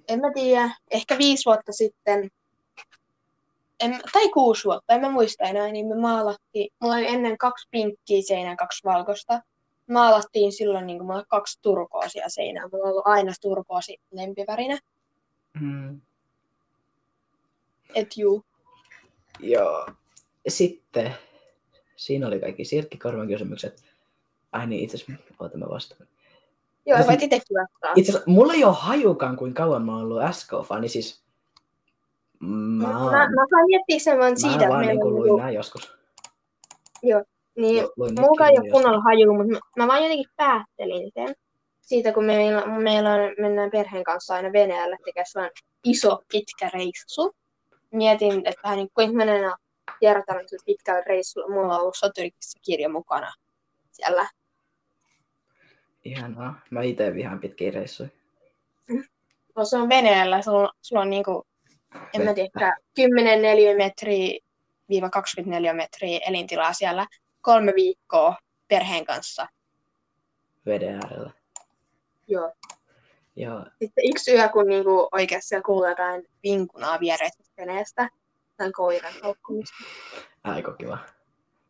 [0.08, 2.30] en mä tiedä, ehkä viisi vuotta sitten,
[3.80, 7.68] en, tai kuusi vuotta, en mä muista enää, niin me maalattiin, mulla oli ennen kaksi
[7.70, 9.42] pinkkiä seinää, kaksi valkoista.
[9.90, 12.68] Maalattiin silloin niin mulla oli kaksi turkoosia seinää.
[12.72, 14.78] Mulla on ollut aina turkoosi lempivärinä.
[15.60, 16.00] Mm.
[17.94, 18.44] Et juu.
[19.40, 19.88] Joo.
[20.48, 21.14] Sitten,
[21.96, 23.84] siinä oli kaikki Sirkkikorvan kysymykset.
[24.52, 26.08] Ai niin, itse asiassa, oota mä vastaan.
[26.88, 27.92] Joo, voit itsekin vastaa.
[27.96, 31.24] Itse asiassa, mulla ei ole hajukaan, kuinka kauan mä oon ollut SK-fani, siis
[32.40, 35.22] mä, Mä, mä, mä saan miettiä sen vaan siitä, mä että vaan meillä niin luin
[35.22, 35.98] niinku- nää joskus.
[37.02, 41.34] Niin, Lu- luin mulla ei ole kunnolla haju, mutta mä, mä vaan jotenkin päättelin sen.
[41.80, 45.52] Siitä, kun meillä, meillä on, mennään perheen kanssa aina Venäjälle tekemään sellainen
[45.84, 47.34] iso, pitkä reissu.
[47.90, 49.52] Mietin, että vähän niin kuin menee
[50.00, 51.48] kierrätään pitkällä reissulla.
[51.48, 53.32] Mulla on ollut soturikissa kirja mukana
[53.92, 54.28] siellä.
[56.08, 56.60] Ihanaa.
[56.70, 58.08] Mä itse vihaan pitkiä reissuja.
[59.56, 61.46] No, se on Venäjällä, sulla, sulla on niinku,
[62.14, 64.38] en mä tiedä, 10 neliömetriä
[64.88, 67.06] viiva 24 metriä elintilaa siellä
[67.40, 68.36] kolme viikkoa
[68.68, 69.46] perheen kanssa.
[70.66, 71.30] Veden äärellä.
[72.28, 72.52] Joo.
[73.36, 78.08] Joo, Sitten yksi yö, kun niinku oikeasti siellä kuulee jotain vinkunaa viereistä veneestä,
[78.56, 79.76] tai koiran haukkumista.
[80.44, 80.98] aika kiva.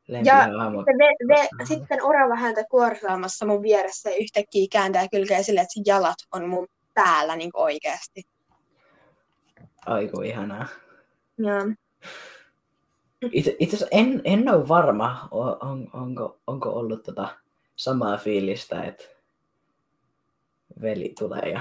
[0.08, 0.44] Ja.
[0.44, 5.90] Sitten, ve, ve, sitten orava häntä kuorsaamassa mun vieressä ja yhtäkkiä kääntää kylkeä silleen, että
[5.90, 8.22] jalat on mun päällä niin oikeasti.
[9.86, 10.66] Aiku ihanaa.
[11.38, 11.54] Ja,
[13.32, 17.28] Itse, itse asiassa en, en ole varma, on, onko, onko ollut tota
[17.76, 19.04] samaa fiilistä, että
[20.82, 21.60] veli tulee ja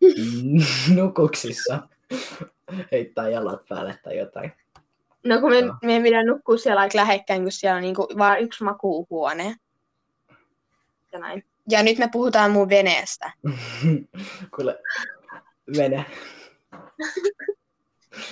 [0.96, 1.88] nukuksissa
[2.92, 4.52] heittää jalat päälle tai jotain.
[5.28, 8.40] No kun me, me ei pidä nukkua siellä aika lähekkäin, kun siellä on niinku vaan
[8.40, 9.56] yksi makuuhuone.
[11.12, 11.44] Ja näin.
[11.70, 13.32] Ja nyt me puhutaan mun veneestä.
[14.56, 14.78] Kuule,
[15.76, 16.06] vene.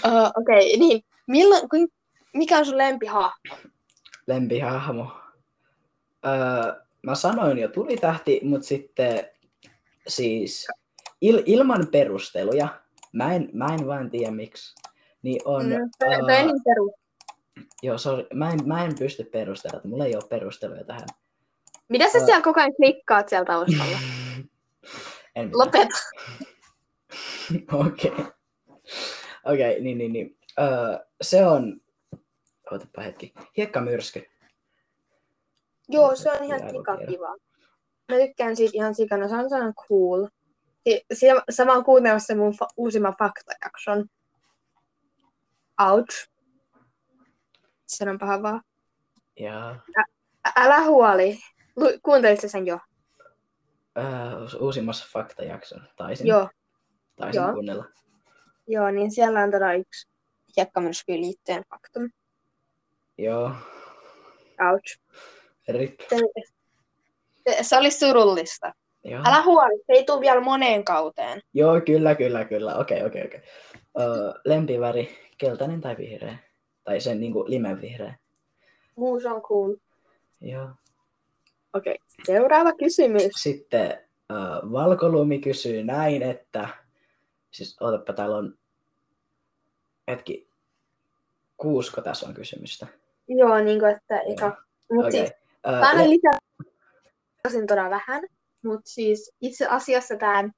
[0.04, 1.88] Uh, Okei, okay, niin milloin, kuin,
[2.32, 3.56] mikä on sun lempihahmo?
[4.26, 5.11] Lempihahmo.
[6.26, 9.26] Öö, mä sanoin jo tulitähti, mutta sitten
[10.09, 10.66] siis
[11.20, 12.68] il, ilman perusteluja,
[13.12, 14.74] mä en, mä en vaan tiedä miksi,
[15.26, 15.66] niin on...
[15.66, 16.92] Mm, toi on niin perus.
[17.82, 21.08] joo, sorry, mä, en, mä en pysty perustelemaan, mulla ei ole perusteluja tähän.
[21.88, 22.26] Mitä sä Ää.
[22.26, 23.98] siellä koko ajan klikkaat siellä taustalla?
[25.36, 25.50] en.
[25.52, 25.96] Lopeta.
[27.86, 28.12] Okei.
[29.44, 30.38] Okei, okay, niin, niin, niin.
[30.60, 31.80] Öö, se on...
[32.72, 33.32] Ootapa hetki.
[33.56, 34.22] Hiekkamyrsky.
[35.88, 36.60] Joo, se on ihan
[37.08, 37.36] kiva.
[38.12, 40.26] Mä tykkään siitä ihan sikana, se on sellainen cool.
[41.12, 41.30] Si-
[41.72, 44.08] oon kuunnellut sen mun fa- uusimman faktajakson.
[45.80, 46.28] Ouch.
[47.86, 48.60] Sanon paha vaan.
[49.40, 51.38] Ja Ä- älä huoli.
[51.76, 52.78] Lu- Kuuntelitko sen jo?
[53.98, 54.04] öö,
[54.60, 55.88] uusimmassa faktajakson.
[55.96, 56.48] Taisin, Joo.
[57.16, 57.52] taisin joo.
[57.52, 57.84] kuunnella.
[58.68, 60.08] Joo, niin siellä on todella yksi
[60.56, 62.10] hiekkamyrskyyn liittyen faktum.
[63.18, 63.50] Joo.
[64.72, 64.98] Ouch.
[65.68, 66.00] Rip.
[66.00, 66.16] Se,
[67.48, 68.72] se, se oli surullista.
[69.04, 69.22] Joo.
[69.26, 71.40] Älä huoli, se ei tule vielä moneen kauteen.
[71.54, 72.74] Joo, kyllä, kyllä, kyllä.
[72.76, 73.40] Okei, okei, okei.
[74.00, 76.38] Öö, lempiväri, keltainen tai vihreä?
[76.85, 78.14] Tai sen niinku limenvihreä.
[78.96, 79.74] Muu se on cool.
[80.40, 80.68] Joo.
[81.72, 82.24] Okei, okay.
[82.26, 83.32] seuraava kysymys.
[83.37, 83.90] Sitten
[84.32, 86.68] äh, Valkolumi kysyy näin, että...
[87.50, 88.59] Siis ootapa, täällä on...
[90.09, 90.48] Hetki.
[91.56, 92.87] Kuusko tässä on kysymystä?
[93.28, 94.62] Joo, niin kuin, että eka.
[94.92, 95.20] Mutta Okei.
[95.26, 95.32] siis,
[95.68, 96.38] Äh, Mä aina le- lisää
[97.66, 98.22] todella vähän,
[98.64, 100.50] mutta siis itse asiassa tämä,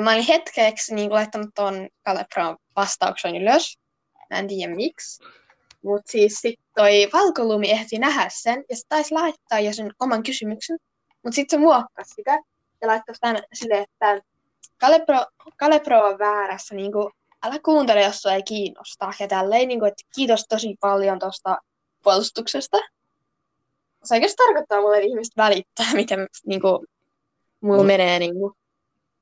[0.00, 3.78] mä olin hetkeksi niin laittanut tuon Kalepron vastauksen ylös.
[4.30, 5.24] Mä en tiedä miksi.
[5.82, 10.22] Mutta siis sit toi Valkolumi ehti nähdä sen ja se taisi laittaa jo sen oman
[10.22, 10.78] kysymyksen.
[11.22, 12.38] Mutta sitten se muokkasi sitä
[12.80, 14.20] ja laittoi tämän silleen, että
[14.80, 19.12] Kalepro, Kalepro on väärässä, niin kuin, älä kuuntele, jos sua ei kiinnosta.
[19.20, 21.58] Ja tälleen, niin kuin, että kiitos tosi paljon tuosta
[22.02, 22.78] puolustuksesta
[24.04, 26.86] se oikeasti tarkoittaa mulle, että ihmiset välittää, miten niin kuin,
[27.60, 28.18] mulla Mut- menee.
[28.18, 28.52] Niin kuin.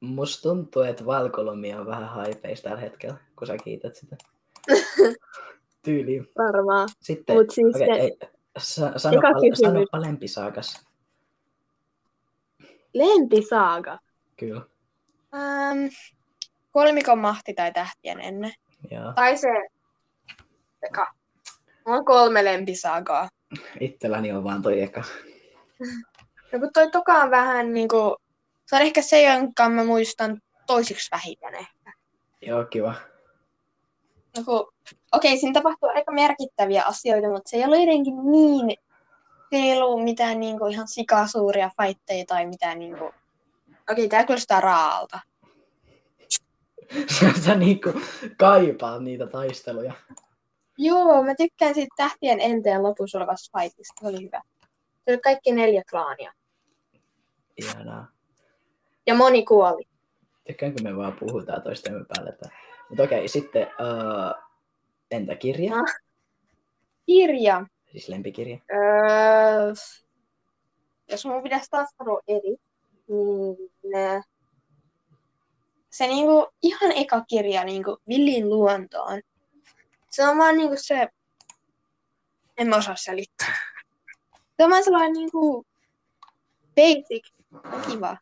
[0.02, 4.16] Musta tuntuu, että Valkolumi on vähän haipeis tällä hetkellä, kun sä kiität sitä.
[5.84, 6.28] Tyyliin.
[6.38, 6.88] Varmaan.
[7.00, 8.18] Sitten, Mut siis okei, se- ei,
[8.58, 9.58] sa, sanoppa, kysymys.
[9.58, 10.86] sanoppa lempisaakas.
[12.94, 13.98] Lempisaaga.
[14.36, 14.60] Kyllä.
[15.34, 15.86] Ähm,
[16.70, 18.52] kolmikon mahti tai tähtien ennen.
[18.90, 19.12] Joo.
[19.12, 19.48] Tai se...
[20.82, 21.06] Eka.
[21.86, 23.28] Mulla on kolme lempisaagaa.
[23.80, 25.02] Itselläni on vaan toi eka.
[26.52, 28.16] No kun toi toka on vähän niinku...
[28.66, 31.92] Se on ehkä se, jonka mä muistan toisiksi vähiten ehkä.
[32.40, 32.94] Joo, kiva.
[34.36, 34.72] No kun,
[35.12, 38.76] okei, siinä tapahtuu aika merkittäviä asioita, mutta se ei ollut jotenkin niin...
[39.50, 43.10] Se ei ollut mitään niinku ihan sikasuuria fightteja tai mitään niinku...
[43.90, 45.20] Okei, tää kuulostaa raalta.
[47.20, 47.92] Sä, sä niinku
[48.36, 49.92] kaipaat niitä taisteluja.
[50.78, 53.94] Joo, mä tykkään siitä tähtien enteen lopussa olevasta fightista.
[54.00, 54.42] Se oli hyvä.
[55.04, 56.32] Se oli kaikki neljä klaania.
[57.56, 58.11] Ihanaa.
[59.06, 59.84] Ja moni kuoli.
[60.46, 62.38] Tykkään, kun me vaan puhutaan toistemme päälle.
[62.88, 64.42] Mutta okei, sitten uh,
[65.10, 65.74] entä kirja?
[65.74, 65.94] Ah.
[67.06, 67.66] Kirja.
[67.92, 68.58] Siis lempikirja.
[68.72, 69.72] Öö,
[71.10, 72.56] jos mun pitäisi taas sanoa eri,
[73.08, 73.56] niin
[73.96, 74.24] äh,
[75.90, 79.20] se niinku ihan eka kirja niinku Villin luontoon.
[80.10, 81.08] Se on vaan niinku se,
[82.58, 83.56] en mä osaa selittää.
[84.56, 85.66] Tämä on sellainen niinku
[86.76, 87.28] basic,
[87.90, 88.16] kiva.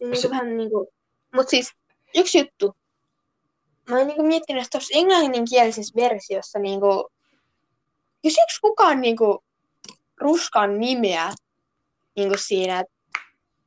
[0.00, 0.92] Niinku Se- vähän niinku,
[1.34, 1.72] mut siis
[2.16, 2.76] yksi juttu.
[3.90, 7.10] Mä oon niinku miettinyt, että tuossa englanninkielisessä versiossa niinku,
[8.22, 9.44] kysyykö kukaan niinku
[10.20, 11.32] ruskan nimeä
[12.16, 12.92] niinku siinä, että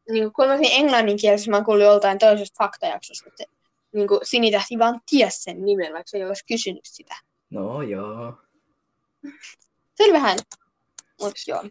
[0.09, 3.43] niinku, kun mä englanninkielisessä mä kuullut joltain toisesta faktajaksosta, että
[3.93, 7.15] niinku Sinitähti vaan ties sen nimen, vaikka se ei olisi kysynyt sitä.
[7.49, 8.33] No joo,
[9.95, 10.37] Se oli vähän,
[11.21, 11.63] mut joo.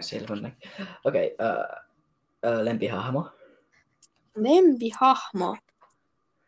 [0.00, 0.50] selvä.
[1.04, 1.48] Okei, okay,
[2.58, 3.30] uh, lempihahmo.
[4.36, 5.50] Lempihahmo.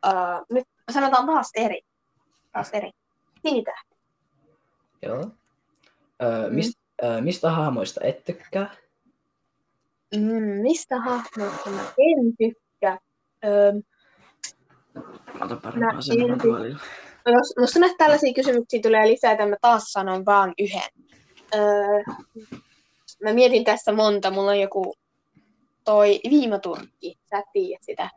[0.07, 1.81] Uh, nyt sanotaan taas eri.
[2.53, 2.91] Taas eri.
[3.47, 3.95] Sinitähti.
[5.03, 5.21] Joo.
[5.21, 8.71] Uh, mist, uh, mistä hahmoista et tykkää?
[10.17, 12.99] Mm, mistä hahmoista mä en tykkää?
[15.41, 16.79] Otan Mä parempaa en asemaa ty- tuolilla.
[17.27, 20.91] jos musta näitä tällaisia kysymyksiä tulee lisää, että mä taas sanon vaan yhden.
[21.55, 22.15] Öö,
[23.23, 24.31] mä mietin tässä monta.
[24.31, 24.95] Mulla on joku
[25.85, 27.19] toi viimaturkki.
[27.31, 28.11] Sä et tiedä sitä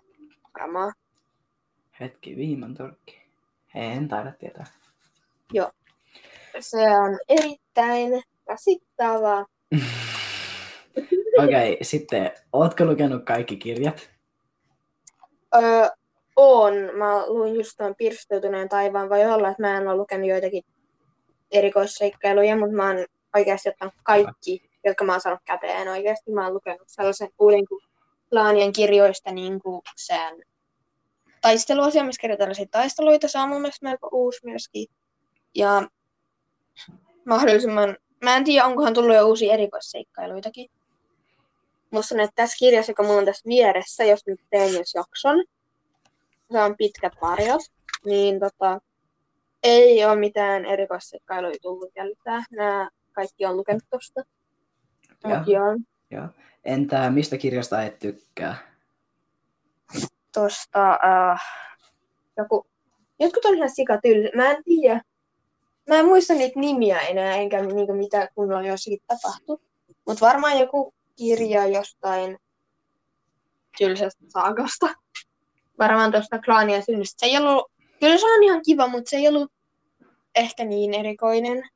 [0.60, 0.93] varmaan.
[1.99, 3.21] Hetki, viiman torkki.
[3.75, 4.65] En taida tietää.
[6.60, 9.45] Se on erittäin rasittavaa.
[11.43, 14.10] Okei, okay, sitten, ootko lukenut kaikki kirjat?
[15.56, 15.88] Öö,
[16.36, 16.73] on.
[16.73, 19.10] Mä luin just tuon pirstoutuneen taivaan.
[19.10, 20.63] Voi olla, että mä en ole lukenut joitakin
[21.51, 25.88] erikoisseikkailuja, mutta mä oon oikeasti ottanut kaikki, jotka mä oon saanut käteen.
[25.88, 27.84] Oikeasti mä oon lukenut sellaisen uuden kuin
[28.32, 30.43] Laanien kirjoista niin kuin sen
[31.41, 33.28] taisteluosia, missä tällaisia taisteluita.
[33.28, 34.88] Se on mun mielestä melko uusi myöskin.
[35.56, 35.88] Ja
[37.26, 40.69] mahdollisimman, mä en tiedä, onkohan tullut jo uusia erikoisseikkailuitakin.
[41.91, 45.43] Musta on, että tässä kirjassa, joka mulla on tässä vieressä, jos nyt teen jos jakson,
[46.52, 47.62] se on pitkät varjot,
[48.06, 48.80] niin tota,
[49.63, 52.43] ei ole mitään erikoisseikkailuja tullut lisää.
[52.52, 54.21] Nämä kaikki on lukenut tosta.
[56.12, 56.27] Joo.
[56.63, 58.67] Entä mistä kirjasta et tykkää?
[60.39, 61.41] tosta äh,
[62.38, 62.67] joku,
[63.19, 64.30] jotkut on ihan sikatylly.
[64.36, 65.01] Mä en tiedä.
[65.89, 69.58] Mä en muista niitä nimiä enää, enkä niinku mitä kunnolla jossakin tapahtui.
[70.08, 72.38] Mutta varmaan joku kirja jostain
[73.77, 74.88] tylsästä saagasta.
[75.80, 77.19] Varmaan tuosta klaania synnystä.
[77.19, 79.51] Se ei ollut, kyllä se on ihan kiva, mutta se ei ollut
[80.36, 81.69] ehkä niin erikoinen.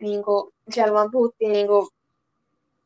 [0.00, 1.90] Niinku, siellä vaan puhuttiin niinku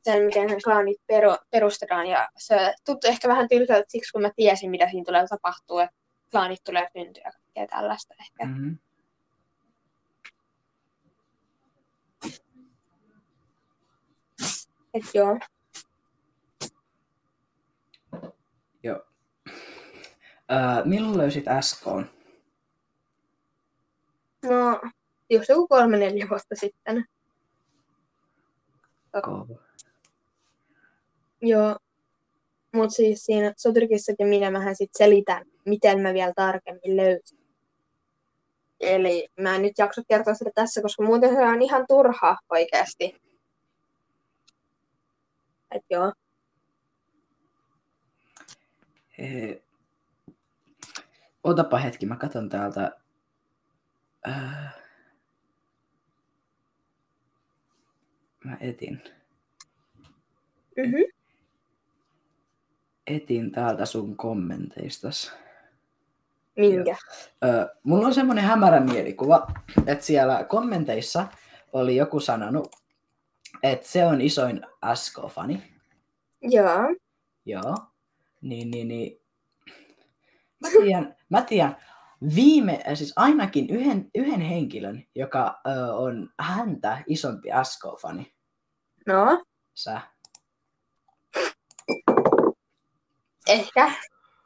[0.05, 2.07] sen, miten sen klaanit peru, perustetaan.
[2.07, 5.83] Ja se tuntui ehkä vähän tylsältä siksi, kun mä tiesin, mitä siinä tulee tapahtua.
[5.83, 5.97] Että
[6.31, 8.45] klaanit tulee syntyä ja kaikkea tällaista ehkä.
[8.45, 8.53] Mm.
[8.53, 8.79] Mm-hmm.
[14.95, 15.39] Et joo.
[18.83, 19.03] Joo.
[20.53, 21.87] Öö, milloin löysit SK?
[24.43, 24.81] No,
[25.31, 27.05] just joku kolme neljä vuotta sitten.
[31.43, 31.77] Joo.
[32.73, 37.39] Mut siis siinä Soturkissakin minä vähän sit selitän, miten mä vielä tarkemmin löysin.
[38.81, 43.17] Eli mä en nyt jaksa kertoa sitä tässä, koska muuten se on ihan turha oikeasti.
[45.71, 46.13] Et joo.
[49.19, 49.63] Ee,
[51.47, 52.93] Otapa hetki, mä katson täältä.
[54.29, 54.75] Äh,
[58.47, 59.03] mä etin.
[60.77, 61.05] Mm-hmm.
[63.07, 65.33] Etin täältä sun kommenteistas.
[66.57, 66.97] Minkä?
[67.45, 69.47] Öö, mulla on semmoinen hämärä mielikuva,
[69.87, 71.27] että siellä kommenteissa
[71.73, 72.77] oli joku sanonut,
[73.63, 74.61] että se on isoin
[74.95, 75.63] SK-fani.
[76.43, 76.97] Joo.
[77.45, 77.77] Joo.
[78.41, 79.21] Niin, niin, niin.
[80.61, 81.77] Mä tiedän, mä tiedän
[82.35, 88.36] viime, siis ainakin yhden, yhden henkilön, joka ö, on häntä isompi SK-fani.
[89.07, 90.01] No, Sä.
[93.49, 93.93] ehkä.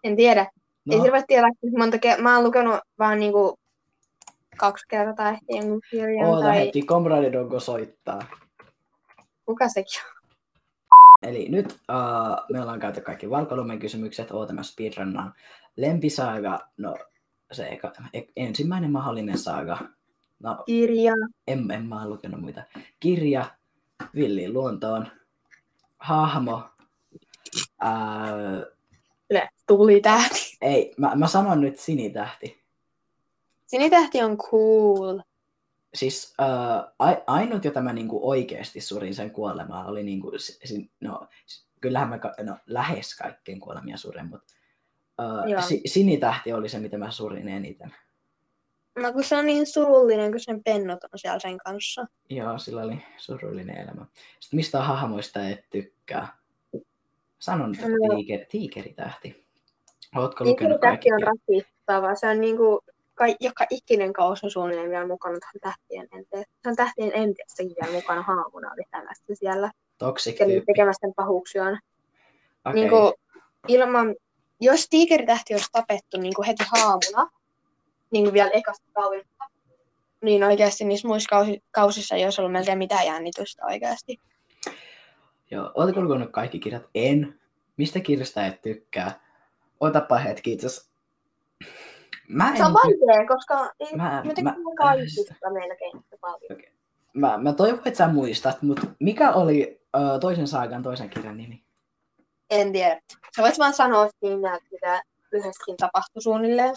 [0.04, 0.46] En tiedä.
[0.84, 0.94] No.
[0.94, 1.46] Ei hirveästi tiedä,
[1.78, 2.22] monta kertaa.
[2.22, 3.58] Mä oon lukenut vaan niinku
[4.56, 8.20] kaksi kertaa ehkä jonkun kirjan oota tai hetki, Comrade Doggo soittaa.
[9.46, 10.20] kuka sekin on.
[11.22, 15.34] Eli nyt uh, me ollaan käyty kaikki Valkolumen kysymykset, oota mä speedrunnaan.
[15.76, 16.96] Lempisaaga, no
[17.52, 19.78] se eka, e- ensimmäinen mahdollinen saaga.
[20.38, 21.12] No, Kirja.
[21.46, 22.62] en, en mä oon lukenut muita.
[23.00, 23.44] Kirja,
[24.14, 25.06] Villiin luontoon,
[25.98, 26.62] hahmo,
[27.80, 27.92] ää,
[29.66, 30.56] tuli tähti.
[30.60, 32.60] ei, mä, mä sanon nyt sinitähti.
[33.66, 35.18] Sinitähti on cool.
[35.94, 41.26] Siis ää, ai- ainut, jota mä niinku oikeasti surin sen kuolemaa, oli niinku, si- no,
[41.80, 44.54] kyllähän mä ka- no, lähes kaikkien kuolemia surin, mutta
[45.18, 47.94] ää, si- sinitähti oli se, mitä mä surin eniten.
[48.98, 52.06] No kun se on niin surullinen, kun sen pennut on siellä sen kanssa.
[52.30, 54.06] Joo, sillä oli surullinen elämä.
[54.40, 56.28] Sitten mistä hahmoista et tykkää?
[57.38, 58.14] Sanon, että No.
[58.14, 59.46] tiiker, tiikeritähti.
[60.16, 61.12] Ootko lukenut Tähti kaikki?
[61.12, 62.14] on rasittava.
[62.14, 62.80] Se on niinku,
[63.14, 66.52] ka- joka ikinen kausi on suunnilleen vielä mukana tuohon tähtien enteessä.
[66.62, 69.70] Se on tähtien enteessäkin vielä mukana haamuna vetämässä siellä.
[69.98, 70.72] Toxic Eli tyyppi.
[70.72, 71.64] tekemässä pahuksia.
[71.64, 72.74] Okei.
[72.74, 73.14] Niinku,
[73.68, 74.14] ilman,
[74.60, 77.30] jos tiikeritähti olisi tapettu niinku heti haamuna,
[78.10, 79.44] niinku vielä ekasta kaudesta,
[80.24, 84.20] niin oikeasti niissä muissa kausi, kausissa ei olisi ollut melkein mitään jännitystä oikeasti.
[85.50, 86.82] Joo, ootko lukenut kaikki kirjat?
[86.94, 87.40] En.
[87.76, 89.20] Mistä kirjasta et tykkää?
[89.80, 90.68] Otapa hetki itse.
[92.28, 93.54] Mä en, Se on vaikea, koska
[93.96, 96.62] Mä- mä, mä- mä, kaikista melkein paljon.
[97.14, 101.64] mä, mä toivon, että sä muistat, mutta mikä oli uh, toisen saagan toisen kirjan nimi?
[102.50, 103.00] En tiedä.
[103.36, 106.74] Sä voit vaan sanoa siinä, että mitä lyhyestikin tapahtui suunnilleen.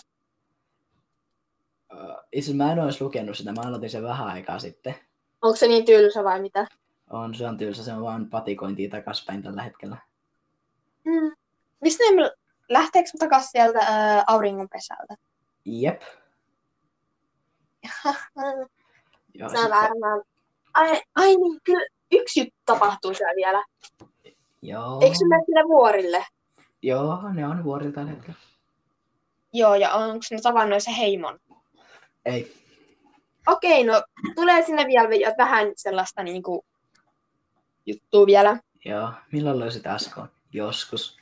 [1.94, 4.96] Uh, itse mä en olisi lukenut sitä, mä aloitin sen vähän aikaa sitten.
[5.42, 6.68] Onko se niin tylsä vai mitä?
[7.10, 9.98] On, se on tylsä, se on vaan patikointia takaspäin tällä hetkellä.
[11.10, 11.32] Hmm.
[11.82, 12.32] Mistä ne
[12.70, 15.16] lähteekö takas sieltä ää, auringonpesältä?
[15.66, 16.02] Jep.
[19.34, 20.24] Joo, on varmaan...
[20.74, 23.64] Ai, ai niin, kyllä yksi juttu tapahtuu siellä vielä.
[24.62, 26.26] joo, Eikö se mene sinne vuorille?
[26.82, 28.40] joo, ne on vuorilla tällä hetkellä.
[29.54, 31.40] Joo, ja onko ne tavannut se heimon?
[32.26, 32.54] Ei,
[33.48, 34.04] Okei, no
[34.36, 36.66] tulee sinne vielä vi- vähän sellaista niinku
[37.86, 38.58] juttua vielä.
[38.86, 40.24] joo, milloin löysit äsken?
[40.54, 41.18] Joskus.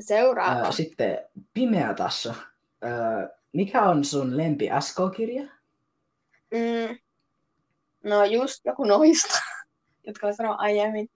[0.00, 0.60] Seuraava.
[0.64, 1.18] Ää, sitten
[1.54, 2.34] Pimeä tasso.
[2.82, 5.42] Ää, mikä on sun lempi SK-kirja?
[6.50, 6.98] Mm.
[8.04, 9.38] No just joku noista,
[10.06, 11.08] jotka mä sanoin aiemmin.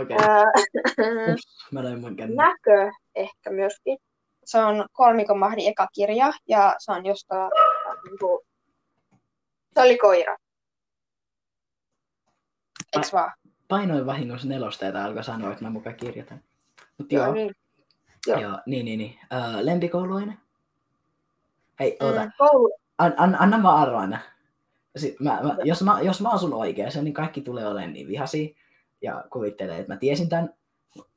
[0.00, 0.16] Okei.
[1.72, 2.36] Mä löin mun kännen.
[2.36, 3.98] näkö ehkä myöskin.
[4.44, 7.06] Se on kolmikon mahdin eka kirja ja se on
[8.04, 8.46] josta niinku,
[9.74, 10.36] se oli koira.
[12.96, 13.32] Eiks vaan?
[13.68, 16.40] Painoin vahingossa nelosta ja alkoi sanoa, että mä mukaan kirjoitan.
[16.98, 17.54] Mut joo, Joo, niin.
[18.26, 18.40] joo.
[18.40, 19.18] joo niin, niin, niin.
[19.30, 20.38] Ää, lempikouluaine?
[21.80, 22.24] Hei, oota.
[22.24, 22.78] Mm, koulu.
[22.98, 24.18] An, an, anna mä arvoina.
[24.96, 28.48] Sit mä, mä, jos, mä, jos mä asun oikeassa, niin kaikki tulee olemaan niin vihaisia
[29.02, 30.54] ja kuvittelee, että mä tiesin tämän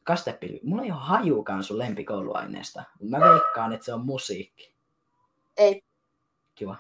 [0.04, 0.60] kastepilvi.
[0.64, 4.76] Mulla ei ole hajukaan sun lempikouluaineesta, mutta mä veikkaan, että se on musiikki.
[5.58, 5.82] Ei,
[6.56, 6.78] Kiva.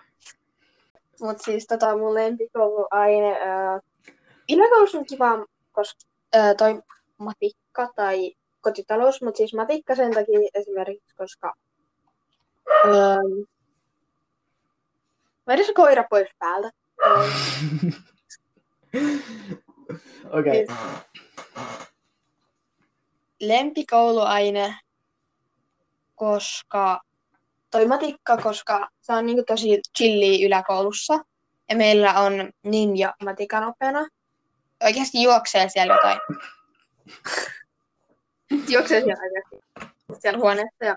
[1.21, 3.39] mut siis tota mun lempikouluaine.
[3.39, 3.79] Ää,
[4.53, 5.99] yläkoulussa on kiva, koska
[6.33, 6.81] ää, toi
[7.17, 11.53] matikka tai kotitalous, mutta siis matikka sen takia esimerkiksi, koska
[12.85, 13.17] ää,
[15.47, 16.69] Vedä se koira pois päältä.
[17.05, 17.23] Ää,
[20.39, 20.65] Okei.
[20.67, 20.77] Siis-
[23.39, 24.75] lempikouluaine,
[26.15, 27.01] koska
[27.73, 31.13] toi matikka, koska se on niinku tosi chilli yläkoulussa.
[31.69, 34.07] Ja meillä on ninja matikan opena.
[34.83, 36.19] Oikeasti juoksee siellä jotain.
[38.73, 39.55] juoksee siellä oikeasti
[40.19, 40.85] siellä huoneessa.
[40.85, 40.95] Ja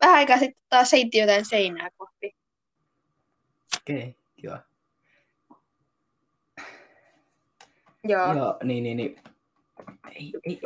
[0.00, 2.36] vähän aikaa sitten taas heitti jotain seinää kohti.
[3.76, 4.58] Okei, kiva.
[8.04, 8.34] Joo.
[8.34, 9.20] Joo, niin, niin, niin.
[10.14, 10.58] Ei, ei, ei,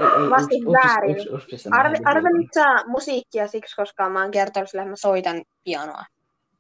[0.73, 1.17] väärin.
[1.21, 4.83] ups, ups, ups, mä Arve, en arvelit sä musiikkia siksi, koska mä oon kertonut sille,
[4.83, 6.05] että mä soitan pianoa.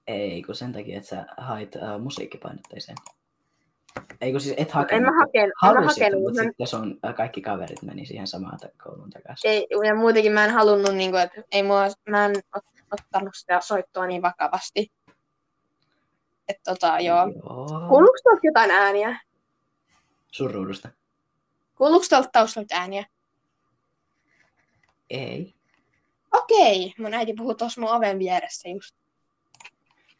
[0.06, 2.96] Ei, kun sen takia, että sä hait uh, musiikkipainotteiseen.
[4.20, 5.06] Ei kun siis et hakenut.
[5.08, 6.22] En mä hakenut, en mä Halusit, hakenut.
[6.22, 9.50] mutta Mä, sitten sun äh, kaikki kaverit meni siihen samaan kouluun takaisin.
[9.50, 13.34] ei, ja muutenkin mä en halunnut, niin kuin, että ei mua, mä en ot- ottanut
[13.34, 14.92] sitä soittoa niin vakavasti.
[16.48, 17.18] Että tota, joo.
[17.18, 17.66] Joo.
[17.88, 19.20] Kuuluuko tuolta jotain ääniä?
[20.32, 20.88] Sun ruudusta.
[21.74, 23.04] Kuuluuko tuolta taustalta ääniä?
[25.10, 25.54] Ei.
[26.32, 28.96] Okei, mun äiti puhuu tuossa mun oven vieressä just.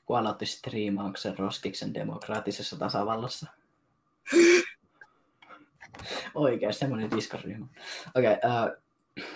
[0.07, 3.47] Kun aloitti striimauksen Roskiksen demokraattisessa tasavallassa.
[6.35, 7.67] Oikein, semmoinen diskoryhmä.
[8.17, 8.83] Okei, okay, uh,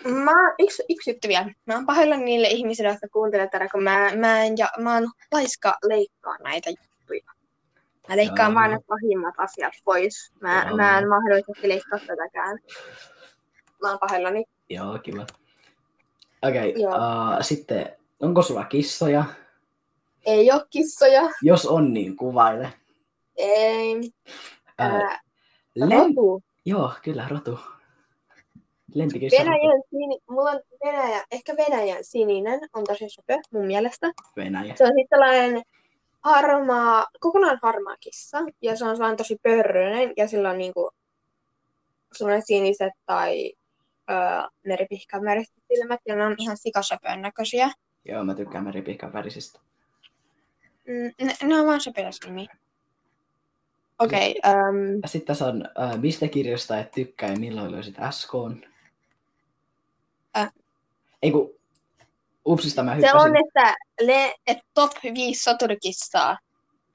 [0.05, 1.55] Mä, yksi, yksi juttu vielä.
[1.67, 5.11] Mä oon pahoillani niille ihmisille, jotka kuuntelevat tätä, kun mä, mä, en, ja, mä oon
[5.33, 7.36] laiska leikkaa näitä juttuja.
[8.09, 10.33] Mä leikkaan vaan ne pahimmat asiat pois.
[10.41, 12.59] Mä, mä en mahdollisesti leikkaa tätäkään.
[13.83, 14.45] Mä oon pahoillani.
[14.71, 15.27] joo, kiva.
[16.43, 19.25] Okei, okay, uh, sitten, onko sulla kissoja?
[20.27, 21.23] Ei oo kissoja.
[21.43, 22.73] Jos on, niin kuvaile.
[23.37, 23.97] Ei.
[23.97, 24.03] Uh,
[24.79, 25.21] Ää,
[25.79, 26.43] lem- rotu.
[26.65, 27.59] joo, kyllä, rotu.
[28.95, 29.51] Lempikissa rotu.
[29.51, 34.13] Venäjän sini, mulla on Venäjä, ehkä Venäjän sininen on tosi söpö mun mielestä.
[34.37, 34.75] Venäjä.
[34.77, 35.63] Se on sitten tällainen
[36.27, 38.39] harmaa, kokonaan harmaa kissa.
[38.63, 40.91] Ja se on sellainen tosi pörröinen ja sillä on niinku
[42.13, 43.53] sellainen siniset tai
[44.11, 44.17] öö,
[44.67, 47.71] meripihkan väriset silmät ja ne on ihan sikasöpön näköisiä.
[48.05, 49.61] Joo, mä tykkään meripihkan värisistä.
[50.87, 52.49] Mm, ne, ne on vaan sopilasnimi.
[53.99, 58.63] Okei, okay, um, sitten tässä on, äh, mistä kirjasta et tykkää ja milloin löysit SKn?
[60.37, 60.53] Äh.
[61.23, 61.56] Ei kun,
[62.47, 63.21] upsista mä se hyppäsin.
[63.21, 66.39] on, että, le, että top 5 soturikissaa.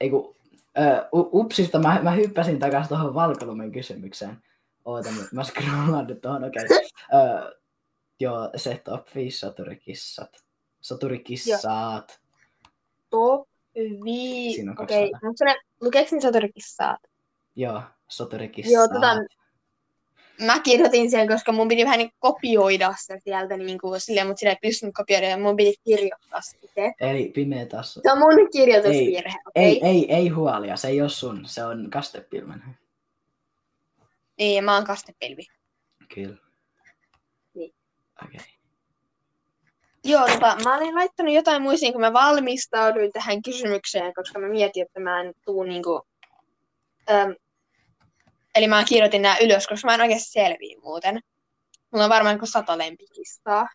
[0.00, 0.36] Ei kun,
[0.78, 4.42] äh, u- upsista mä, mä hyppäsin takaisin tuohon Valkalumen kysymykseen.
[4.84, 6.64] Oota, mä- mä scrollaan nyt tuohon, okei.
[6.64, 6.78] Okay.
[7.14, 7.52] Äh,
[8.20, 10.30] joo, se top 5 soturikissat.
[10.80, 12.20] Soturikissaat.
[13.10, 13.48] Top
[14.04, 14.54] 5.
[14.54, 16.98] Siinä on kaksi Okei, mutta se lukeeko ne soturikissaa?
[17.56, 18.72] Joo, soturikissaat.
[18.74, 19.16] Joo, tota,
[20.46, 24.40] mä kirjoitin sen, koska mun piti vähän niin kopioida se sieltä niin kuin silleen, mutta
[24.40, 26.92] sitä ei pystynyt kopioida ja mun piti kirjoittaa se itse.
[27.00, 27.94] Eli pimeä taas.
[27.94, 29.64] Se on mun kirjoitusvirhe, okei?
[29.64, 32.62] Ei, ei, ei huolia, se ei ole sun, se on kastepilven.
[34.38, 35.42] Niin, ja mä oon kastepilvi.
[36.14, 36.36] Kyllä.
[37.54, 37.74] Niin.
[38.24, 38.36] Okei.
[38.36, 38.52] Okay.
[40.04, 44.82] Joo, tota, mä olin laittanut jotain muistiin, kun mä valmistauduin tähän kysymykseen, koska mä mietin,
[44.82, 46.06] että mä en tuu niinku...
[47.10, 47.34] Äm,
[48.54, 51.20] eli mä kirjoitin nämä ylös, koska mä en oikeasti selviä muuten.
[51.90, 53.68] Mulla on varmaan kuin sata lempikistaa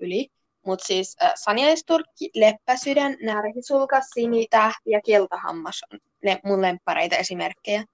[0.00, 0.28] yli.
[0.66, 7.84] Mutta siis äh, saniaisturkki, leppäsydän, närhisulka, sinitähti ja keltahammas on le- mun lemppareita esimerkkejä.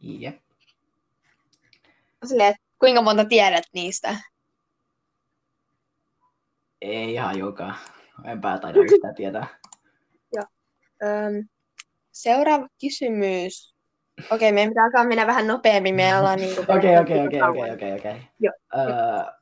[0.00, 0.36] Jep.
[2.26, 4.16] Silleen, kuinka monta tiedät niistä?
[6.80, 7.74] Ei ihan joka.
[8.24, 9.46] Enpä taida yhtään tietää.
[11.02, 11.48] Öm,
[12.12, 13.77] seuraava kysymys.
[14.30, 15.94] Okei, meidän pitää alkaa mennä vähän nopeammin.
[15.94, 18.20] Me ollaan niin Okei, okei, okei, okei, okei, okei.
[18.40, 18.52] Joo.
[18.76, 19.38] Öö,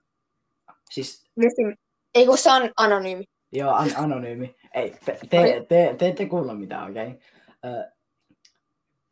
[0.90, 1.30] Siis,
[2.14, 3.24] Ei kun se on anonyymi.
[3.52, 4.56] joo, an- anonyymi.
[4.74, 7.06] Ei, te, te, te, te ette kuulla mitään, okei?
[7.06, 7.18] Okay?
[7.64, 7.90] Öö,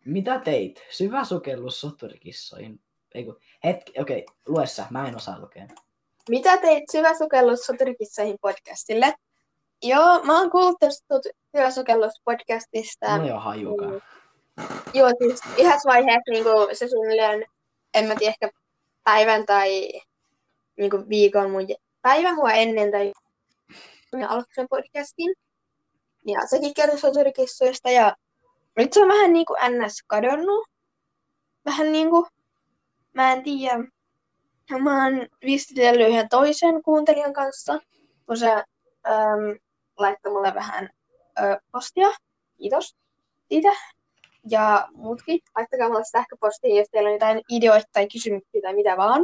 [0.04, 0.82] mitä teit?
[0.90, 2.80] Syvä sukellus soturikissoihin.
[3.14, 5.66] Ei kun, hetki, okei, okay, lue sä, mä en osaa lukea.
[6.28, 9.14] Mitä teit syväsukellus soturikissoihin podcastille?
[9.82, 11.14] Joo, mä oon kuullut tästä
[11.56, 13.10] syväsukellus podcastista.
[13.10, 14.02] Mulla ei ole hajukaan.
[14.94, 17.46] Joo, siis yhdessä vaiheessa niin kuin, se suunnilleen,
[17.94, 18.50] en mä tiedä, ehkä
[19.04, 19.92] päivän tai
[20.76, 21.66] niin kuin, viikon mun
[22.02, 23.12] päivän mua ennen tai
[24.12, 25.34] minä aloitin sen podcastin.
[26.26, 28.16] Ja sekin kertoi soturikissoista ja
[28.76, 30.02] nyt se on vähän niin kuin ns.
[30.06, 30.68] kadonnut.
[31.64, 32.26] Vähän niin kuin,
[33.12, 33.78] mä en tiedä.
[34.78, 37.80] Mä oon viestitellyt yhden toisen kuuntelijan kanssa,
[38.26, 39.58] kun se äm,
[39.98, 40.90] laittoi mulle vähän
[41.38, 42.08] ö, postia.
[42.58, 42.96] Kiitos
[43.48, 43.68] siitä.
[44.50, 49.20] Ja muutkin, laittakaa mulle sähköpostia, jos teillä on jotain ideoita tai kysymyksiä tai mitä vaan.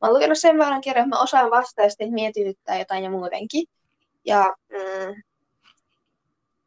[0.00, 3.10] Mä oon lukenut sen verran kirjan, että mä osaan vastata, jos teitä mietityttää jotain ja
[3.10, 3.66] muutenkin.
[4.24, 5.22] Ja mm,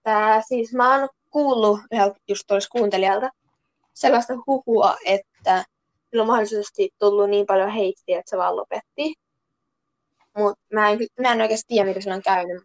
[0.04, 3.30] tää, siis mä oon kuullut yhdeltä just kuuntelijalta
[3.93, 5.66] sellaista hukua, että
[6.10, 9.14] sillä on mahdollisesti tullut niin paljon heittiä, että se vaan lopetti.
[10.38, 12.64] Mutta mä en, mä en oikeasti tiedä, mitä sillä on käynyt.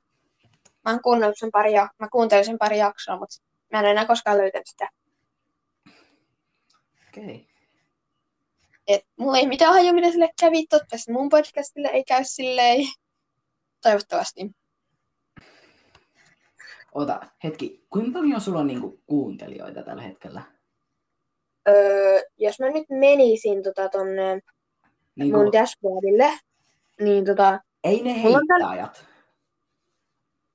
[0.85, 3.37] Mä, oon kuunnellut sen pari, mä kuuntelin sen pari jaksoa, mutta
[3.73, 4.89] mä en enää koskaan löytänyt sitä.
[7.13, 7.25] Okei.
[7.25, 7.41] Okay.
[8.87, 10.67] Et mulla ei mitään hajua, mitä sille kävi.
[10.67, 12.81] Toivottavasti mun podcastille ei käy silleen.
[13.83, 14.51] Toivottavasti.
[16.93, 20.43] Ota, hetki, kuinka paljon sulla on niinku kuuntelijoita tällä hetkellä?
[21.69, 24.41] Öö, jos mä nyt menisin tota tonne
[25.17, 26.33] Niinku, mun dashboardille,
[27.01, 29.07] niin tota, ei ne mulla on täl- heittäjät.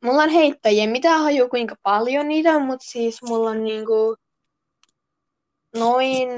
[0.03, 0.83] mulla on heittäjiä.
[0.83, 4.15] En Mitään hajua, kuinka paljon niitä on, mutta siis mulla on niinku
[5.79, 6.29] noin,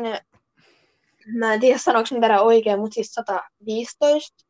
[1.38, 4.46] mä en tiedä sanoiko mitä oikein, mutta siis 115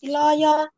[0.00, 0.68] tilaajaa.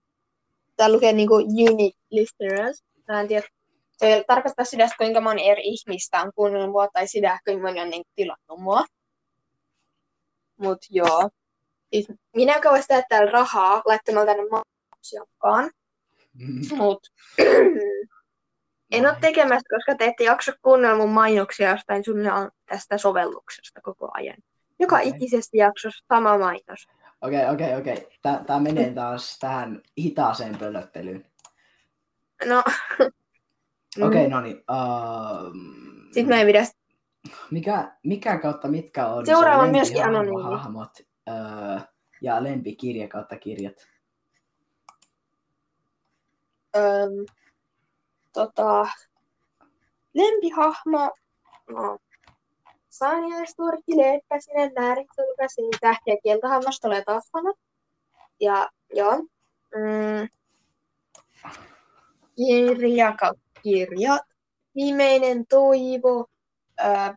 [0.77, 2.85] Tää lukee niinku unique listeners.
[3.09, 3.47] Mä en tiedä,
[3.93, 7.91] se tarkoittaa sitä, kuinka moni eri ihmistä on kuunnellut mua tai sitä, kuinka moni on
[7.91, 8.85] niinku tilannut mua.
[10.57, 11.31] Mut joo.
[11.93, 12.07] Siis
[12.37, 15.71] minä kauan tehdä täällä rahaa laittamalla tänne maksujakkaan.
[16.77, 17.01] Mut
[18.97, 24.11] en ole tekemässä, koska te ette jaksa kuunnella mun mainoksia jostain suunnilleen tästä sovelluksesta koko
[24.15, 24.37] ajan.
[24.79, 25.09] Joka Okei.
[25.09, 26.89] ikisessä jaksossa sama mainos.
[27.21, 28.09] Okei, okei, okei.
[28.23, 31.27] Tää, tää menee taas tähän hitaaseen pölöttelyyn.
[32.49, 32.63] No.
[34.07, 34.33] Okei, Mm.
[34.33, 34.57] no niin.
[34.57, 35.53] Uh,
[36.13, 36.65] Sitten mä en pidä
[37.51, 40.43] mikä, mikä kautta mitkä on Seuraava sun myöskin anonyymi.
[40.43, 41.83] hahmot uh,
[42.21, 43.89] ja lempikirja kautta kirjat?
[46.77, 47.27] Öm,
[48.35, 48.87] tota,
[50.15, 51.11] lempihahmo,
[51.71, 51.99] no,
[52.89, 57.57] Saaniaisturkki, Leppäsinen, Nääritsulkasin, Tähti ja Kieltohammas tulee taas sanat.
[58.41, 59.17] Ja joo,
[59.75, 60.29] mm,
[62.37, 63.15] kirja
[63.63, 64.23] kirjat,
[64.75, 66.27] Viimeinen toivo,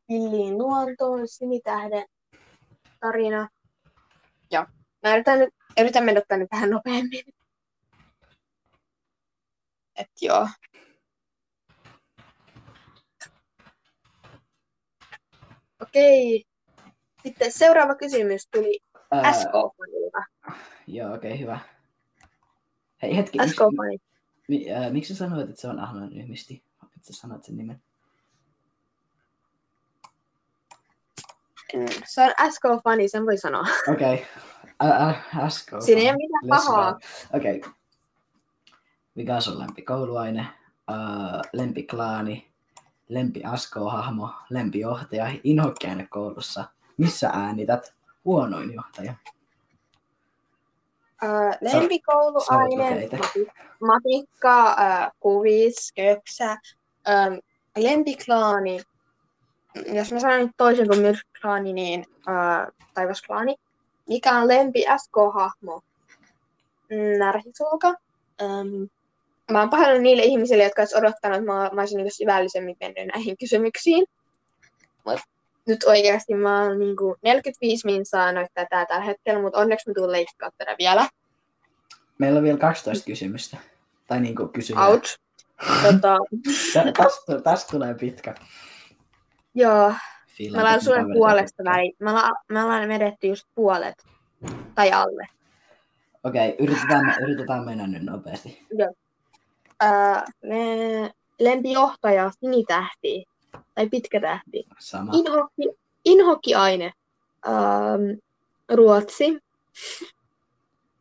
[0.08, 2.06] Pilliin luontoon, Sinitähden
[3.00, 3.50] tarina.
[4.52, 4.68] Ja
[5.04, 5.48] mä yritän,
[5.80, 7.24] yritän mennä tänne vähän nopeammin.
[9.96, 10.48] Et joo.
[15.82, 16.46] Okei.
[17.24, 18.80] Sitten seuraava kysymys tuli
[19.12, 20.54] Ää, SK-fanilta.
[20.88, 21.60] Joo, okei, okay, hyvä.
[23.02, 23.38] Hei, hetki.
[23.38, 23.98] SK-fani.
[24.48, 26.64] Mi, ää, miksi sä sanoit, että se on anonyymisti?
[26.84, 27.82] Että sä sanoit sen nimen.
[31.74, 33.66] Mm, Se on SK-fani, sen voi sanoa.
[33.94, 34.14] Okei.
[34.14, 35.14] Okay.
[35.36, 35.82] Asko.
[35.82, 37.00] Siinä ei ole mitään pahaa.
[37.34, 37.58] Okei.
[37.58, 37.72] Okay.
[39.16, 40.48] Mikä on sun lempikouluaine?
[40.92, 42.47] Uh, lempiklaani?
[43.10, 44.30] Lempi Asko-hahmo?
[44.50, 45.28] Lempijohtaja?
[45.44, 46.66] Inhokkiaine koulussa?
[46.98, 47.94] Missä äänität?
[48.26, 49.14] Huonoin johtaja.
[51.22, 53.10] Sä- Lempikouluaine,
[53.82, 56.58] matikka, ää, kuvis, köksä,
[57.06, 57.32] ää,
[57.78, 58.82] lempiklaani.
[59.94, 63.56] Jos mä sanon nyt toisen kuin myrkklaani, niin ää, taivasklaani.
[64.10, 65.82] Mikä on lempi SK-hahmo?
[67.20, 67.94] Närhisulka.
[68.42, 68.84] Ähm,
[69.52, 73.08] mä oon pahoillani niille ihmisille, jotka olisivat odottanut, että mä, mä olisin niin syvällisemmin mennyt
[73.14, 74.06] näihin kysymyksiin.
[75.06, 75.20] Mut
[75.68, 80.12] nyt oikeasti mä oon niin 45 minsaa noittaa tää tällä hetkellä, mutta onneksi mä tuun
[80.12, 81.08] leikkaa tätä vielä.
[82.18, 83.58] Meillä on vielä 12 kysymystä.
[84.08, 84.88] Tai niinku kysyjää.
[84.88, 85.16] Out.
[85.84, 86.18] Tota,
[86.74, 88.36] Tä- Tästä, tästä tulee pitkä.
[89.54, 89.94] joo,
[90.28, 91.96] Fiilan, mä ollaan sulle puolesta väliin.
[92.00, 93.96] Me ollaan, me ollaan vedetty just puolet.
[94.76, 95.28] Tai alle.
[96.24, 98.68] Okei, okay, yritetään, yritetään mennä nyt nopeasti.
[99.80, 103.26] Ää, le- lempijohtaja, sinitähti.
[103.76, 104.68] Tai pitkä tähti.
[104.80, 105.12] Sama.
[105.16, 105.64] Inhokki,
[106.06, 106.92] inhokkiaine.
[107.48, 108.20] Ähm,
[108.74, 109.40] ruotsi.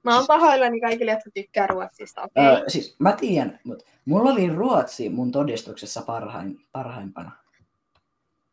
[0.02, 2.22] Mä oon pahoillani kaikille, jotka tykkää ruotsista?
[2.22, 2.44] Okay?
[2.44, 7.32] Öö, siis mä tiedän, mutta mulla oli ruotsi mun todistuksessa parhain, parhaimpana.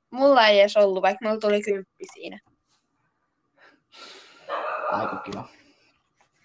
[0.09, 2.39] Mulla ei edes ollut, vaikka mulla tuli kymppi siinä.
[4.91, 5.47] Aika kiva.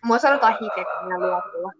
[0.04, 1.72] Mua sanotaan hikekkinä luokulla.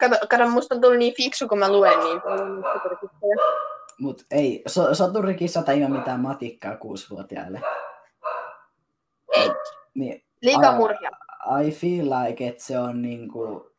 [0.00, 2.64] Kato, kato, musta on tullut niin fiksu, kun mä luen niin paljon.
[4.00, 7.60] Mut ei, so, soturikissat ei ole mitään matikkaa kuusivuotiaille.
[9.32, 9.50] Ei.
[9.94, 10.76] Niin, Liikaa Aa.
[10.76, 11.10] murhia.
[11.66, 13.70] I feel like, että se on niinku...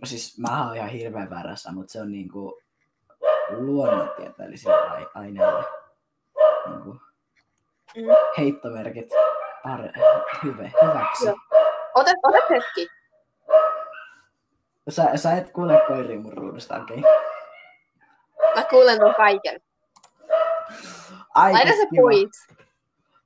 [0.00, 2.60] No siis mä oon ihan hirveän väärässä, mutta se on niinku
[3.50, 5.64] luonnontieteellisille ai- aineille.
[6.66, 6.96] Niinku
[7.96, 8.02] Mm.
[8.38, 9.08] heittomerkit
[9.62, 9.80] par,
[10.44, 11.26] hyve, hyväksi.
[11.26, 11.36] Joo.
[11.94, 12.88] Otat, otat hetki.
[14.88, 16.98] Sä, sä et kuule koiria mun ruudusta, okei?
[16.98, 17.10] Okay?
[18.56, 19.60] Mä kuulen ton kaiken.
[21.34, 22.02] Aiku Laita se kiva.
[22.02, 22.30] pois.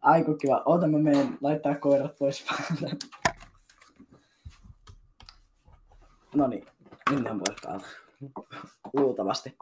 [0.03, 0.63] Aiku kiva.
[0.65, 3.07] Oota mä menen laittaa koirat pois päältä.
[6.35, 6.67] No niin,
[7.11, 7.87] nyt ne on pois päältä.
[8.93, 9.57] Luultavasti.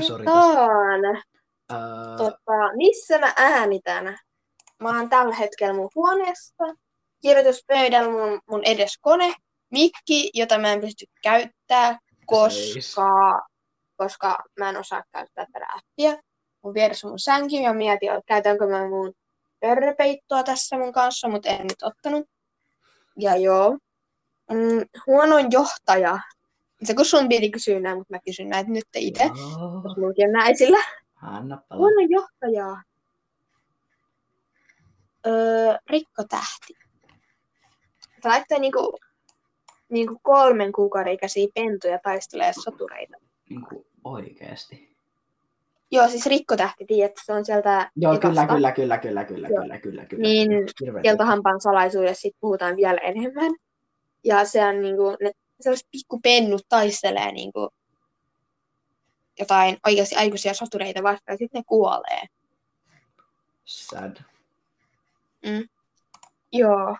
[0.00, 0.40] Sori tästä.
[0.40, 1.22] jatketaan.
[1.70, 4.18] Ää, Tota, missä mä äänitän?
[4.82, 6.64] Mä oon tällä hetkellä mun huoneessa.
[7.24, 9.34] Kirjoituspöydällä mun, mun edes kone.
[9.70, 13.46] Mikki, jota mä en pysty käyttää, koska,
[13.96, 16.22] koska mä en osaa käyttää tätä appia.
[16.62, 19.12] Mun vieressä mun sänky ja mietin, että käytänkö mä mun
[19.60, 22.26] pörröpeittoa tässä mun kanssa, mutta en nyt ottanut.
[23.18, 23.78] Ja joo.
[24.50, 26.18] Mm, huonoin johtaja.
[26.82, 29.24] Se kun sun piti kysyä näin, mutta mä kysyn näitä nyt itse.
[29.24, 30.78] Jos on näin esillä.
[31.22, 31.78] Anna palaa.
[31.78, 32.82] Huono johtaja.
[35.26, 36.83] Öö, rikkotähti.
[38.24, 38.98] Se laittaa niinku,
[39.88, 43.16] niinku kolmen kuukauden ikäisiä pentuja taistelee sotureita.
[43.50, 44.96] Niinku oikeesti.
[45.90, 49.62] Joo, siis rikkotähti, tiedät, se on sieltä Joo, kyllä, kyllä, kyllä, kyllä, kyllä, Joo.
[49.62, 50.22] kyllä, kyllä, kyllä.
[50.22, 50.50] Niin,
[50.80, 53.52] Hirveä Kieltohampaan salaisuudessa sit puhutaan vielä enemmän.
[54.24, 57.68] Ja se on niinku, ne sellaiset pikkupennut taistelee niinku
[59.38, 62.22] jotain oikeasti aikuisia sotureita vastaan ja sitten ne kuolee.
[63.64, 64.16] Sad.
[66.52, 66.96] Joo.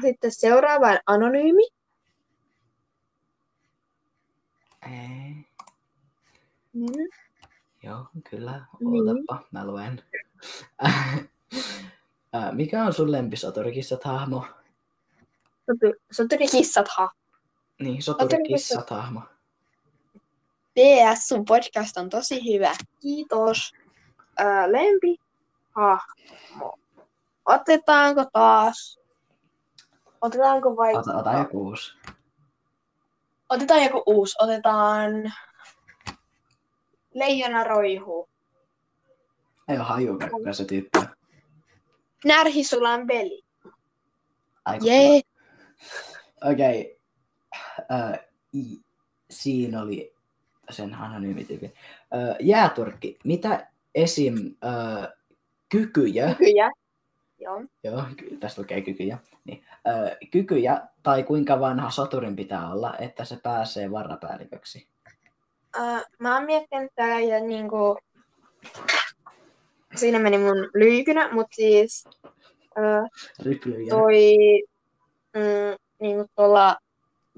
[0.00, 1.62] Sitten seuraava on anonyymi.
[4.82, 5.34] Ei.
[6.72, 7.08] Mm.
[7.82, 8.64] Joo, kyllä.
[8.80, 9.08] Niin.
[9.08, 10.02] Ootapa, mä luen.
[12.52, 14.46] Mikä on sun lempisoturikissat hahmo?
[15.70, 17.08] Sotu- Soturikissatha.
[17.80, 19.20] Niin, soturikissat hahmo.
[20.74, 22.72] PS, sun podcast on tosi hyvä.
[23.00, 23.72] Kiitos.
[24.38, 25.16] Ää, lempi.
[25.70, 26.78] Hahmo.
[27.44, 28.99] Otetaanko taas?
[30.20, 30.94] Otetaanko vai...
[30.94, 31.92] Ota, ota joku uusi.
[33.48, 34.36] Otetaan joku uusi.
[34.40, 35.32] Otetaan...
[37.14, 38.28] Leijona roihu.
[39.68, 40.98] Ei ole hajuka, kuka se tyyppi.
[42.24, 43.06] Närhisulan.
[44.64, 45.20] Aiku Jee.
[46.52, 47.00] Okei.
[47.88, 48.18] Ää,
[48.54, 48.80] i-
[49.30, 50.14] Siinä oli
[50.70, 51.74] sen anonyymi tyyppi.
[52.10, 53.18] Ää, Jääturkki.
[53.24, 54.34] Mitä esim.
[54.62, 55.12] ää,
[55.68, 56.70] kykyjä, Kykyjä.
[57.38, 57.62] Joo.
[57.84, 58.02] joo,
[58.40, 63.90] tässä lukee kykyjä, niin, ää, kykyjä tai kuinka vanha soturin pitää olla, että se pääsee
[63.90, 64.88] varrapäälliköksi?
[65.78, 67.98] äh, mä oon miettinyt täällä ja niinku...
[69.94, 72.04] Siinä meni mun lyykynä, mutta siis
[73.42, 73.90] Ryplyjä.
[73.90, 74.34] toi
[75.34, 76.76] mm, niinku tuolla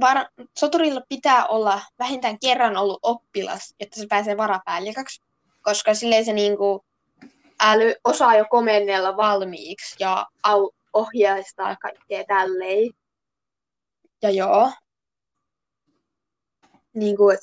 [0.01, 0.27] var,
[0.59, 5.23] soturilla pitää olla vähintään kerran ollut oppilas, että se pääsee varapäälliköksi,
[5.63, 6.85] koska silleen se niinku
[7.61, 12.91] äly osaa jo komennella valmiiksi ja au, ohjeistaa kaikkea tälleen.
[14.23, 14.71] Ja joo.
[16.95, 17.41] Niinku, et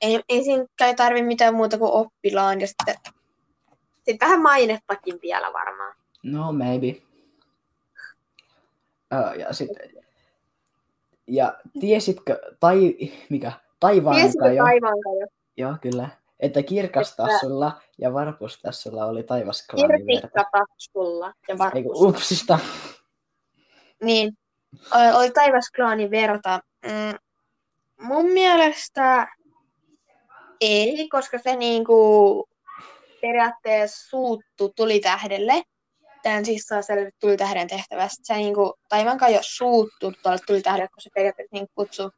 [0.00, 2.94] ei, ei siinä kai tarvi mitään muuta kuin oppilaan ja sitten
[4.04, 5.94] sit vähän mainettakin vielä varmaan.
[6.22, 7.02] No, maybe.
[9.12, 9.90] Ö, ja sitten...
[11.26, 12.96] Ja tiesitkö, tai
[13.28, 15.26] mikä, taivaan Tiesitkö kajo, taivaankajo?
[15.56, 16.08] joo kyllä,
[16.40, 20.06] että kirkastassulla ja varpustassulla oli taivasklaani verta.
[20.06, 22.02] Kirtikkataskulla ja Eiku, varpus.
[22.02, 22.58] upsista.
[24.02, 24.38] Niin,
[25.14, 26.60] oli taivasklaani verta.
[26.86, 27.18] Mm,
[28.06, 29.28] mun mielestä
[30.60, 32.48] ei, koska se niinku
[33.20, 35.62] periaatteessa suuttu tulitähdelle.
[36.22, 38.20] Tämän siis saa selvitä tulitähden tehtävästä.
[38.22, 42.10] Se niinku, taivankaan jo suuttu tuolle tulitähdelle, kun se periaatteessa niinku kutsuu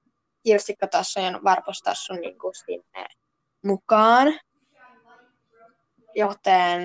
[0.44, 3.06] kirsikkatassun ja varpustassun niinku sinne
[3.62, 4.28] mukaan.
[6.14, 6.82] Joten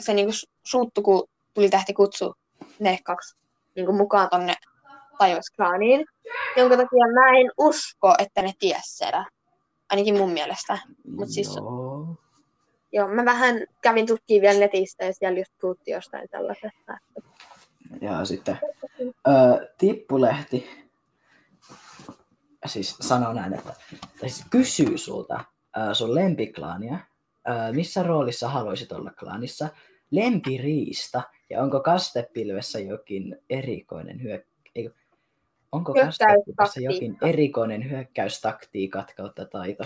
[0.00, 2.34] se niinku su- suuttu, kun tulitähti kutsuu
[2.78, 3.36] ne kaksi
[3.76, 4.54] niinku mukaan tonne
[5.18, 6.06] taivasklaaniin,
[6.56, 9.24] jonka takia mä en usko, että ne ties sitä.
[9.90, 10.78] Ainakin mun mielestä.
[11.16, 12.16] Mut siis- Joo.
[12.94, 16.98] Joo, mä vähän kävin tutkimaan vielä netistä ja siellä just puhuttiin jostain tällaisesta.
[18.00, 18.58] Ja sitten
[19.06, 20.88] ö, Tippulehti
[22.66, 23.74] siis sanoo näin, että
[24.20, 25.44] siis kysyy sulta
[25.76, 26.98] ö, sun lempiklaania,
[27.48, 29.68] ö, missä roolissa haluaisit olla klaanissa,
[30.10, 34.46] lempiriista ja onko kastepilvessä jokin erikoinen hyök...
[34.74, 34.90] Eikö,
[35.72, 39.84] onko kastepilvessä jokin erikoinen hyökkäystaktiikat kautta taito?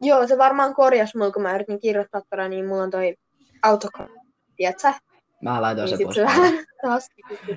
[0.00, 3.16] Joo, se varmaan korjasi mulla, kun mä yritin kirjoittaa tuolla, niin mulla on toi
[3.62, 4.18] autokortti,
[4.56, 4.92] tiedätkö?
[5.42, 6.16] Mä laitoin Niin sen pois.
[6.16, 7.08] se vähän taas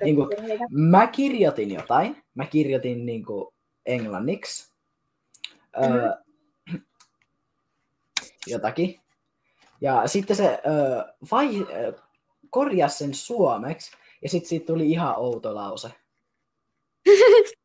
[0.03, 0.63] Niinku- virheitä.
[0.69, 2.23] Mä kirjoitin jotain.
[2.35, 3.53] Mä kirjoitin niinku
[3.85, 4.73] englanniksi.
[5.83, 6.11] Öö,
[8.47, 8.99] jotakin.
[9.81, 11.91] Ja sitten se öö, vai, öö,
[12.49, 13.91] korjasi sen suomeksi.
[14.21, 15.89] Ja sitten siitä tuli ihan outo lause.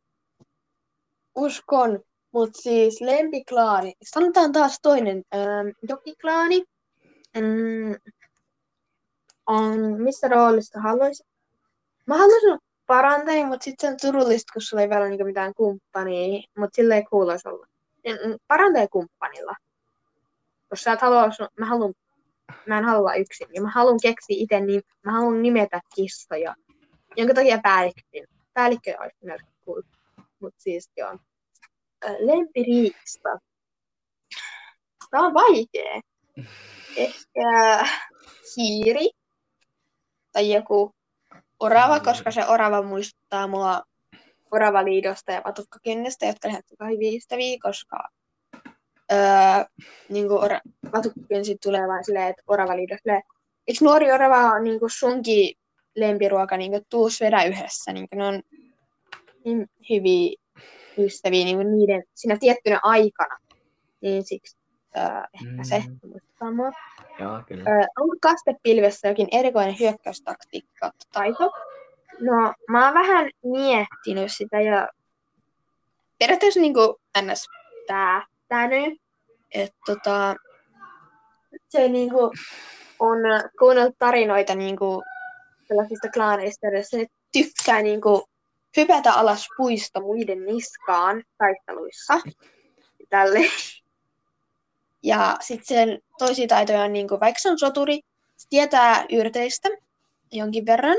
[1.35, 2.01] Uskon,
[2.33, 3.95] mutta siis lempiklaani.
[4.03, 6.64] Sanotaan taas toinen ähm, jokiklaani.
[7.37, 8.12] Mm,
[9.47, 11.27] on, missä roolista haluaisin?
[12.07, 12.61] Mä haluaisin olla
[12.91, 16.97] parantaja, mutta sitten se on turullista, kun sulla ei vielä niinku mitään kumppania, mutta sillä
[16.97, 17.66] ei kuuluisi olla.
[18.07, 19.55] Mm, Parantaja kumppanilla.
[20.70, 21.28] Jos sä et halua,
[21.59, 21.95] mä, haluan,
[22.66, 26.55] mä en halua yksin, ja mä haluan keksiä itse, niin mä haluan nimetä kissoja.
[27.16, 29.82] Jonka takia päällikkö, päällikkö olisi cool.
[30.41, 31.18] Mutta siis joo.
[32.05, 33.38] Ö, Lempiriista.
[35.11, 36.01] Tämä on vaikea.
[36.97, 37.84] Ehkä
[38.57, 39.11] hiiri
[40.32, 40.95] tai joku
[41.61, 43.83] orava, koska se orava muistuttaa mua
[44.51, 48.09] oravaliidosta ja vatukkakynnestä, jotka tosi hyviä ystäviä, koska
[49.13, 49.19] öö,
[50.09, 50.61] niin kuin ora,
[50.93, 53.23] vatukkakynsi tulee vain silleen, että oravaliido silleen,
[53.69, 55.55] eikö nuori orava on niin kuin sunkin
[55.97, 58.43] lempiruoka, niin kuin tuus vedä yhdessä, niin kuin ne on
[59.45, 60.37] niin hyviä
[60.99, 63.39] ystäviä niin kuin niiden siinä tiettynä aikana,
[64.01, 64.60] niin siksi
[64.97, 65.03] öö,
[65.34, 65.84] ehkä se
[66.41, 66.57] Mm.
[66.57, 66.70] mua.
[67.18, 67.62] Joo, kyllä.
[67.70, 71.51] Ö, onko kastepilvessä jokin erikoinen hyökkäystaktiikka tai taito?
[72.20, 74.88] No, mä oon vähän miettinyt sitä ja
[76.18, 77.47] periaatteessa niin kuin ns.
[77.86, 78.99] päättänyt,
[79.55, 80.34] että tota,
[81.68, 82.30] se niin kuin
[82.99, 83.18] on
[83.59, 85.03] kuunnellut tarinoita niin kuin
[85.68, 88.22] sellaisista klaaneista, joissa ne tykkää niin kuin
[88.76, 92.20] hypätä alas puista muiden niskaan taisteluissa.
[93.11, 93.38] Tälle.
[95.03, 98.01] Ja sitten sen toisia taitoja on, niin kuin, vaikka se on soturi,
[98.36, 99.68] se tietää yrteistä
[100.32, 100.96] jonkin verran.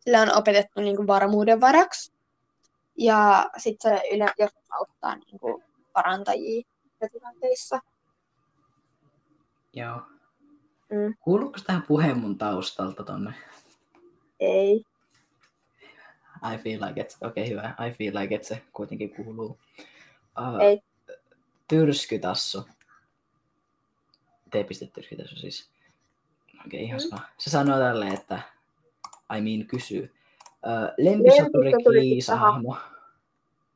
[0.00, 2.12] Sillä on opetettu niin kuin, varmuuden varaksi.
[2.98, 6.66] Ja sitten se yle, joskus auttaa niin kuin, parantajia
[7.12, 7.80] tilanteissa.
[9.72, 10.00] Joo.
[10.90, 11.14] Mm.
[11.20, 13.34] Kuuluuko tähän puheen mun taustalta tonne?
[14.40, 14.84] Ei.
[16.54, 17.16] I feel like it.
[17.20, 17.74] Okei, okay, hyvä.
[17.86, 19.58] I feel like it se kuitenkin kuuluu.
[20.38, 20.82] Uh, Ei.
[21.68, 22.68] Tyrskytassu.
[24.50, 25.70] T-tyrskytassu siis.
[26.66, 27.08] Okei, okay, ihan Mm.
[27.08, 27.22] sama.
[27.38, 28.42] Se sanoo tälleen, että
[29.36, 30.02] I mean kysyy.
[30.66, 32.76] Uh, lempisoturi Lempisoturi Kiisa-hahmo.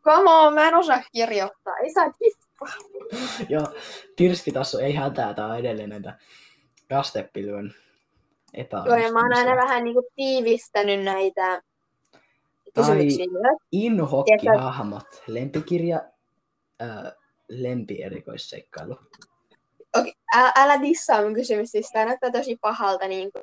[0.04, 1.76] Come on, mä en osaa kirjoittaa.
[1.76, 2.74] Ei saa kippaa.
[3.52, 3.66] Joo,
[4.16, 5.34] Tyrskytassu ei hätää.
[5.34, 6.18] Tää on edelleen näitä
[6.88, 7.74] kastepilven
[8.56, 9.38] Joo, ja mä oon epäonnistumisia.
[9.38, 11.62] aina vähän niin kuin tiivistänyt näitä
[12.74, 13.56] kysymyksiä myös.
[13.72, 16.00] Inhokkihahmot, lempikirja,
[16.80, 17.12] ää,
[17.48, 18.98] lempierikoisseikkailu.
[19.98, 23.08] Okei, älä, älä dissaa mun kysymys, siis tää näyttää tosi pahalta.
[23.08, 23.42] Niin kuin,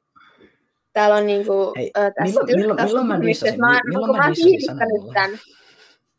[0.94, 3.60] täällä on niin kuin, Hei, ö, tässä milloin- milloin- tässä milloin mä dissasin?
[3.60, 5.42] Mä, Milloin mä mä tiivistänyt.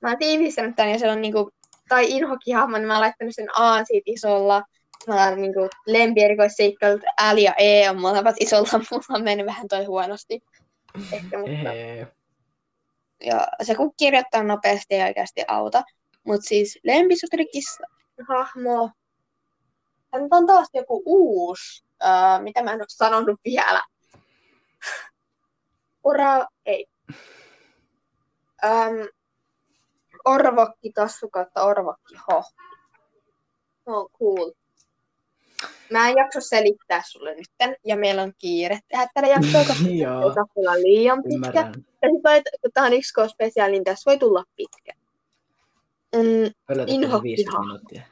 [0.02, 1.46] Mä oon tiivistänyt tän ja se on niin kuin,
[1.88, 4.62] tai inhokkihahmo, niin mä oon laittanut sen A siitä isolla.
[5.08, 7.02] Mä oon niin kuin, lempierikoisseikkailut
[7.32, 8.68] L ja E on molemmat isolla.
[8.90, 10.40] Mulla on mennyt vähän toi huonosti.
[11.12, 11.72] Ehkä, mutta...
[13.24, 15.82] Ja se kun kirjoittaa nopeasti ei oikeasti auta.
[16.26, 17.84] Mutta siis lempisoturikissa
[18.28, 18.90] hahmo,
[20.12, 23.82] tämä on taas joku uusi, uh, mitä mä en ole sanonut vielä.
[26.04, 26.86] Ora, ei.
[28.64, 29.08] Um,
[30.24, 32.42] orvokki tassu kautta orvokki ho.
[33.86, 34.52] No cool.
[35.90, 39.84] Mä en jakso selittää sulle nytten, ja meillä on kiire tehdä tätä jaksoa, koska
[40.56, 41.36] olla liian pitkä.
[41.36, 41.74] ymmärrän.
[42.02, 42.10] Ja
[42.60, 44.92] kun tää on yksi spesiaali, niin tässä voi tulla pitkä.
[46.14, 47.66] Mm, Inhokki 50 hahmo.
[47.66, 48.11] minuuttia?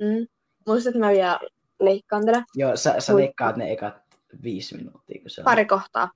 [0.00, 0.26] Mm.
[0.66, 1.40] Muistat, että mä vielä
[1.80, 3.94] leikkaan tätä Joo, sä, sä Voi- leikkaat ne ekat
[4.42, 5.44] viisi minuuttia, kun se on.
[5.44, 6.10] pari kohtaa.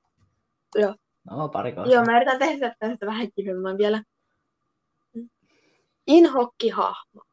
[1.31, 1.95] No, pari kohtaa.
[1.95, 4.03] Joo, mä yritän tehdä tästä vähän kivemman vielä.
[6.07, 7.27] Inhokkihahmot.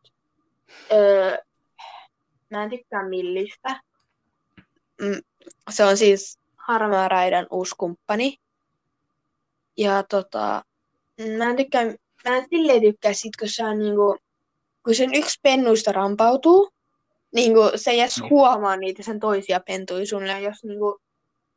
[0.91, 1.38] Öö,
[2.50, 3.82] mä en tykkää millistä.
[5.02, 5.22] Mm,
[5.70, 8.38] se on siis Harmaa Raidan uusi kumppani.
[9.78, 10.64] Ja tota,
[11.18, 11.86] mm, mä en tykkää,
[12.30, 14.18] mä en silleen tykkää sit, kun se on niinku,
[14.86, 16.69] kun sen yksi pennuista rampautuu,
[17.33, 18.29] niinku se ei edes Niin.
[18.29, 20.99] huomaa niitä sen toisia pentuja suunnilleen, jos niinku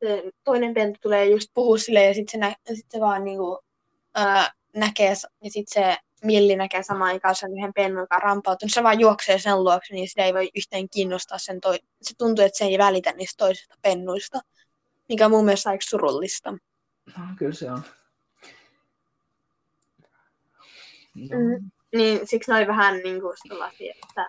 [0.01, 3.59] se toinen pentu tulee just puhua sille ja sitten se, nä- sit se vaan niinku,
[4.15, 5.09] ää, näkee,
[5.45, 8.73] ja sitten se milli näkee samaan aikaan sen yhden pennun, joka on rampautunut.
[8.75, 11.79] Se vaan juoksee sen luokse, niin sitä ei voi yhteen kiinnostaa sen toi...
[12.03, 14.41] Se tuntuu, että se ei välitä niistä toisista pennuista,
[15.09, 16.51] mikä on mun mielestä aika surullista.
[17.19, 17.83] No, kyllä se on.
[21.15, 21.39] No.
[21.39, 21.71] Mm.
[21.95, 24.27] Niin siksi ne oli vähän niin kuin sellaisia, että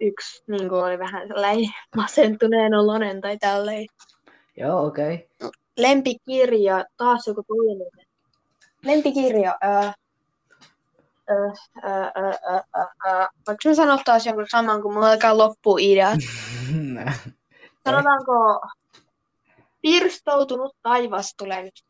[0.00, 3.86] yksi niin kuin oli vähän sellainen masentuneen oloinen tai tälleen.
[4.56, 5.28] Joo, okei.
[5.40, 5.50] Okay.
[5.76, 8.08] Lempikirja, taas joku toinen.
[8.84, 9.92] Lempikirja, ää,
[11.82, 12.12] ää,
[13.06, 13.28] ää.
[13.46, 16.18] Voinko mä sanoa taas jonkun saman, kun mulla alkaa loppua ideat?
[17.84, 18.60] Sanotaanko
[19.82, 21.84] pirstoutunut taivas tulee nyt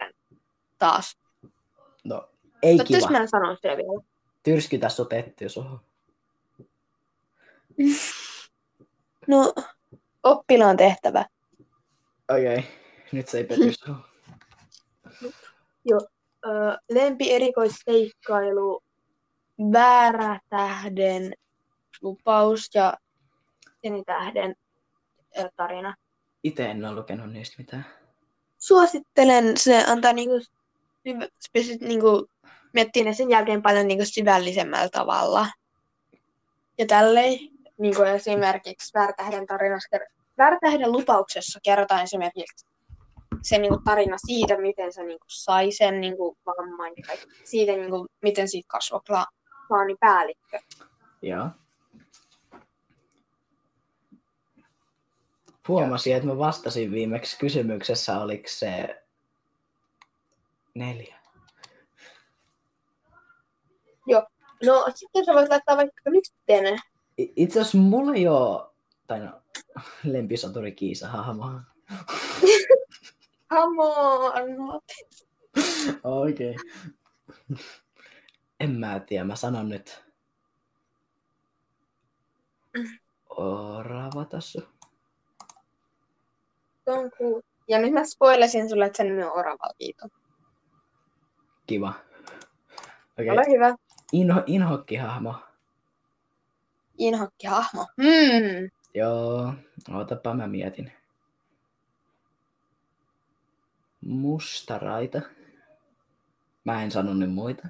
[0.79, 1.17] taas.
[2.05, 2.29] no,
[2.63, 3.19] ei Toivottavasti kiva.
[3.19, 4.03] mä en sano sitä vielä.
[4.43, 5.81] Tyrskytä sut etty suhun.
[9.27, 9.55] No,
[10.23, 11.25] oppilaan tehtävä.
[12.31, 12.71] Okei, okay.
[13.13, 14.05] nyt se ei pety suhun.
[16.47, 18.83] Öö, lempi erikoisseikkailu,
[19.73, 21.33] väärä tähden
[22.03, 22.95] lupaus ja
[23.83, 24.55] sinitähden
[25.39, 25.95] ö, tarina.
[26.43, 27.87] Itse en ole lukenut niistä mitään.
[28.59, 30.41] Suosittelen, se antaa niinku,
[31.15, 32.31] spesi- niinku,
[32.73, 35.47] miettii ne sen jälkeen paljon niinku syvällisemmällä tavalla.
[36.79, 37.39] Ja tälleen,
[37.79, 39.99] niinku esimerkiksi Väärtähden tarinassa,
[40.39, 42.67] Väärtähden lupauksessa kerrotaan esimerkiksi
[43.43, 47.17] se niinku tarina siitä, miten se niinku sai sen niinku vamman ja.
[47.45, 49.37] Siitä, niinku, miten siitä kasvoi kla-
[49.69, 50.59] klaanipäällikkö.
[51.23, 51.49] Joo.
[55.69, 59.03] Huomasin, että mä vastasin viimeksi kysymyksessä, oliko se
[60.79, 61.18] neljä.
[64.66, 66.11] No, sitten sä voit laittaa vaikka.
[67.18, 68.70] I- Itse asiassa mulla ei ole,
[69.07, 69.43] tai no,
[70.05, 71.61] lempisoturi Kiisa hahmoa.
[73.51, 74.81] Come on!
[76.05, 76.55] Oikein.
[78.61, 80.05] En mä tiedä, mä sanon nyt.
[83.29, 84.24] Orava
[87.18, 87.41] cool.
[87.68, 90.07] Ja nyt mä spoilasin sulle, että sen nimi on Oravalkiito.
[91.69, 91.93] Kiva.
[93.12, 93.55] Okei, Ole okay.
[93.55, 93.75] hyvä.
[94.12, 95.35] Inho, inhokkihahmo.
[96.99, 97.87] Inhokki-hahmo.
[98.03, 98.71] Hmm.
[98.95, 99.53] Joo,
[99.95, 100.93] ootapa mä mietin.
[104.01, 105.21] Mustaraita.
[106.64, 107.69] Mä en sano nyt muita.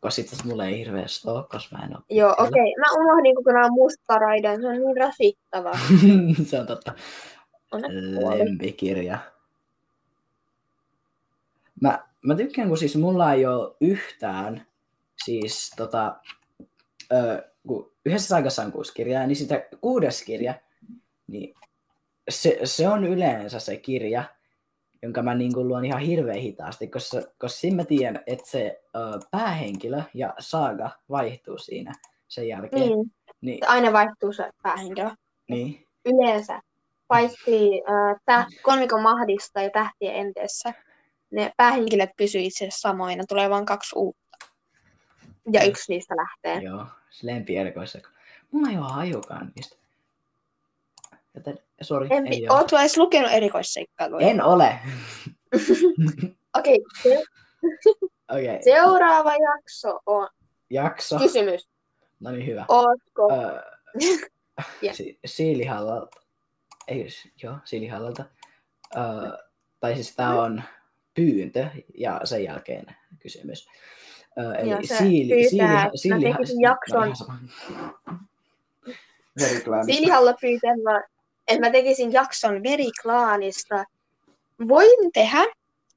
[0.00, 2.46] Koska sit tässä mulla ei hirveästi ole, koska mä en oo Joo, okei.
[2.46, 2.72] Okay.
[2.78, 4.60] Mä unohdin kokonaan mustaraidan.
[4.60, 5.72] Se on niin rasittava.
[6.48, 6.94] Se on totta.
[8.38, 9.18] Lempikirja.
[11.80, 14.66] Mä, mä tykkään, kun siis mulla ei ole yhtään,
[15.24, 16.16] siis tota,
[17.12, 20.54] ö, kun yhdessä aikassa on kuusi kirjaa, niin sitä kuudes kirja,
[21.26, 21.54] niin
[22.30, 24.24] se, se on yleensä se kirja,
[25.02, 28.98] jonka mä niin luon ihan hirveän hitaasti, koska, koska siinä mä tiedän, että se ö,
[29.30, 31.92] päähenkilö ja saaga vaihtuu siinä
[32.28, 32.82] sen jälkeen.
[32.82, 33.12] Niin.
[33.40, 35.10] Niin, Aina vaihtuu se päähenkilö.
[35.48, 35.86] niin.
[36.04, 36.60] Yleensä.
[37.08, 40.74] paitsi äh, tää kolmikon mahdista ja tähtien enteessä,
[41.32, 44.22] ne päähenkilöt pysyy itse asiassa samoina, tulee vain kaksi uutta.
[45.52, 46.62] Ja yksi niistä lähtee.
[46.64, 47.98] Joo, se lempierikoissa.
[48.50, 49.76] Mulla ei ole hajukaan niistä.
[51.34, 52.58] Joten, sori, Empi, ei ole.
[52.58, 54.26] ootko edes lukenut erikoisseikkailuja?
[54.28, 54.78] En ole.
[56.58, 56.78] Okei,
[58.28, 58.62] Okei, okay.
[58.64, 60.28] seuraava jakso on
[60.70, 61.18] jakso.
[61.18, 61.68] kysymys.
[62.20, 62.64] No niin, hyvä.
[62.68, 63.32] Ootko?
[63.32, 63.62] Öö,
[64.82, 64.94] Ja.
[64.94, 66.20] si- Siilihallalta.
[66.88, 67.06] Ei,
[67.42, 68.24] joo, Siilihallalta.
[68.96, 69.02] Öö,
[69.80, 70.62] tai siis tää on
[71.14, 72.86] pyyntö ja sen jälkeen
[73.18, 73.68] kysymys.
[74.38, 77.48] Öö, eli Joo, siili, pyytää, siili, että mä jakson-.
[79.86, 81.04] Siilihalla pyytämään,
[81.48, 83.84] että mä tekisin jakson veriklaanista.
[84.68, 85.44] Voin tehdä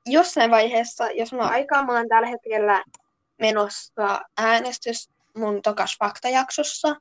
[0.05, 2.83] jossain vaiheessa, jos on aikaa, mä olen tällä hetkellä
[3.39, 6.95] menossa äänestys mun tokas faktajaksossa.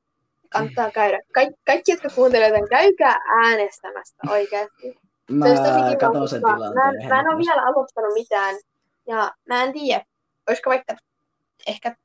[0.49, 1.21] Kannattaa käydä.
[1.33, 5.04] Kaik- kaikki, jotka kuuntelevat käykää äänestämästä oikeasti.
[5.31, 5.47] Mä
[6.01, 6.97] katon sen koska tilanteen.
[6.97, 8.57] Mä, en- mä en ole vielä aloittanut mitään.
[9.07, 10.05] Ja mä en tiedä,
[10.49, 10.97] olisiko vaikka
[11.67, 11.97] ehkä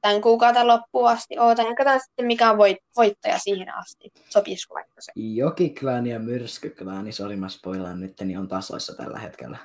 [0.00, 1.66] tämän kuukauden loppuun asti ootan.
[1.66, 4.12] Ja katsotaan sitten, mikä on voit, voittaja siihen asti.
[4.28, 5.12] Sopisiko vaikka se?
[5.14, 9.58] Jokiklaani ja myrskyklaani, sori mä spoilaan nyt, niin on tasoissa tällä hetkellä.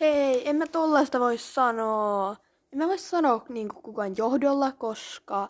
[0.00, 2.36] Hei, en mä tollaista voi sanoa.
[2.72, 5.48] En mä voi sanoa niin kukaan johdolla, koska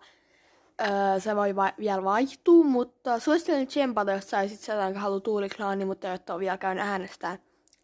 [0.81, 5.85] öö, se voi va- vielä vaihtua, mutta suosittelen tsempata, jos saisit sieltä, jonka haluaa tuuliklaani,
[5.85, 7.39] mutta ei ole vielä käynyt äänestään.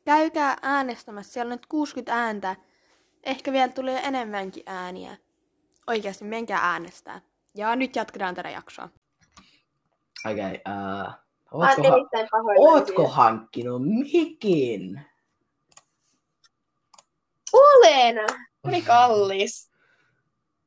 [0.04, 2.56] Käykää äänestämässä, siellä on nyt 60 ääntä.
[3.24, 5.16] Ehkä vielä tulee enemmänkin ääniä.
[5.86, 7.20] Oikeasti, menkää äänestää.
[7.54, 8.88] Ja nyt jatketaan tätä jaksoa.
[10.26, 11.82] Okei, okay, uh, Mä ootko,
[12.32, 15.00] ha- ootko hankkinut mikin?
[17.52, 18.16] Olen!
[18.64, 19.70] Oli kallis.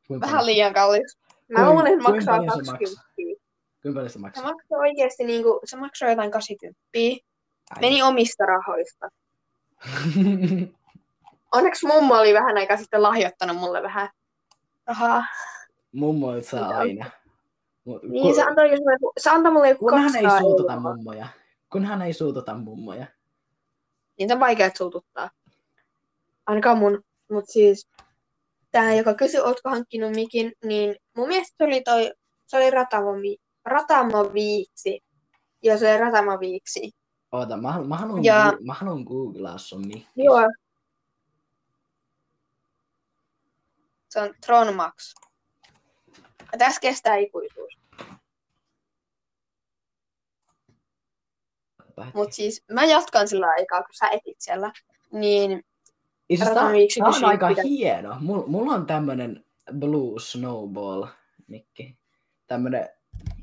[0.07, 1.17] Kuinka Vähän liian kallis.
[1.51, 3.03] Mä Kuin- luulen, että maksaa paljon se 20.
[3.81, 4.43] Kuinka paljon se Se maksaa?
[4.43, 6.81] maksaa oikeasti niinku, se maksaa jotain 80.
[6.95, 7.19] Ai.
[7.81, 9.09] Meni omista rahoista.
[11.55, 14.09] Onneksi mummo oli vähän aikaa sitten lahjoittanut mulle vähän
[14.87, 15.23] rahaa.
[15.91, 17.05] Mummoilta saa aina.
[17.85, 18.69] Mut, Niin se antoi,
[19.19, 20.93] se antoi mulle joku kunhan ei 200 suututa euroa.
[20.95, 21.27] mummoja.
[21.71, 23.05] Kunhan ei suututa mummoja.
[24.19, 25.29] Niin se on vaikea suututtaa.
[26.45, 27.03] Ainakaan mun.
[27.31, 27.89] Mut siis
[28.71, 32.11] tää, joka kysyi, ootko hankkinut mikin, niin mun mielestä se oli toi,
[32.47, 33.11] se oli Ratamo,
[33.65, 34.99] Ratamo Viiksi.
[35.63, 36.91] Joo, se oli Ratamo Viiksi.
[37.31, 40.07] Oota, mä, mä, haluan, Ja- mä haluan googlaa sun mikki.
[40.15, 40.41] Joo.
[44.09, 45.13] Se on Tron Max.
[46.51, 47.77] Ja tässä kestää ikuisuus.
[52.13, 54.71] Mut siis mä jatkan sillä aikaa, kun sä etit siellä.
[55.11, 55.63] Niin
[56.39, 58.17] Ratamo Viiksi tää on aika mitä- hieno.
[58.19, 59.45] Mulla, mulla on tämmönen
[59.79, 61.05] Blue Snowball
[61.47, 61.97] mikki.
[62.47, 62.89] Tämmönen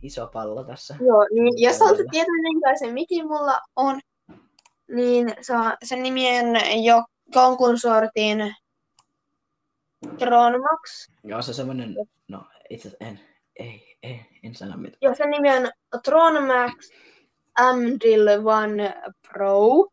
[0.03, 0.97] iso pallo tässä.
[1.01, 4.01] Joo, niin jos haluat tietää, minkälaisen mikin mulla on,
[4.89, 8.55] niin se on, sen nimi on jo, jonkun sortin
[10.19, 11.09] Tronmax.
[11.25, 11.97] Joo, se semmonen,
[12.29, 13.21] no itse asiassa en,
[13.57, 14.99] ei, ei, en sano mitään.
[15.03, 15.71] Joo, sen nimi on
[16.05, 16.91] Tronmax
[17.59, 19.59] Amdil One Pro.
[19.59, 19.91] Okei,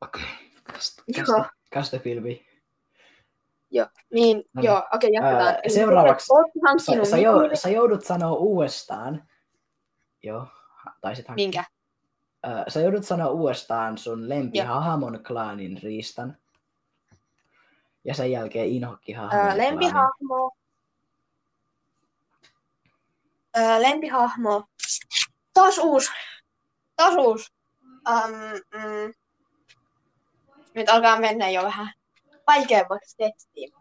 [0.00, 0.22] okay.
[0.62, 1.26] kasta, Joo.
[1.26, 2.46] kasta, kasta pilvi.
[4.12, 4.64] Niin, No niin.
[4.64, 5.46] joo, okei, jatketaan.
[5.46, 6.26] Ää, seuraavaksi
[6.78, 9.28] Sä, sä, jou, sä joudut sanoa uudestaan.
[10.22, 10.46] Joo,
[11.00, 11.44] taisit hankkia.
[11.44, 11.64] Minkä?
[12.42, 16.36] Ää, sä joudut sanoa uudestaan sun lempihahmon klaanin riistan.
[18.04, 19.64] Ja sen jälkeen inhokkihahmon Ää, klaanin.
[19.64, 20.50] lempihahmo.
[23.54, 24.64] Ää, lempihahmo.
[25.54, 26.10] Taas uusi.
[26.96, 27.52] Taas uusi.
[28.10, 28.30] Um,
[28.74, 29.14] mm.
[30.74, 31.92] Nyt alkaa mennä jo vähän
[32.46, 33.72] vaikeammaksi tekstiin.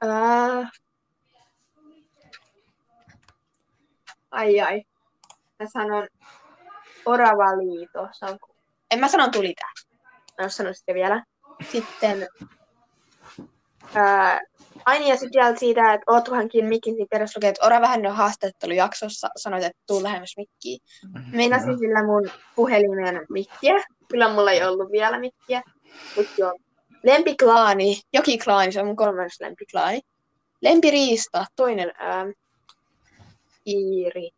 [0.00, 0.70] Ää...
[4.30, 4.82] Ai ai.
[5.58, 6.08] Mä sanon
[7.06, 8.08] Oravaliito.
[8.90, 9.72] En mä sanon tulitää.
[10.38, 11.24] Mä en sano sitten vielä.
[11.72, 12.28] Sitten
[13.94, 14.40] ää,
[14.84, 18.14] Aini ja sitten vielä siitä, että ootko hankin mikin, perässä lukee, että Ora vähän on
[18.14, 20.78] haastattelujaksossa, sanoit, että tuu lähemmäs mikkiä.
[21.32, 23.74] Meinasin sillä mun puhelimen mikkiä.
[24.08, 25.62] Kyllä mulla ei ollut vielä mikkiä.
[26.16, 26.54] Mutta joo.
[27.02, 30.00] Lempiklaani, Jokiklaani, se on mun kolmas lempiklaani.
[30.62, 32.26] Lempiriista, toinen ää,
[33.66, 34.30] Iiri.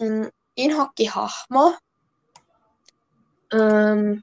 [0.00, 1.76] Mm, inhokkihahmo.
[3.54, 4.20] Öm,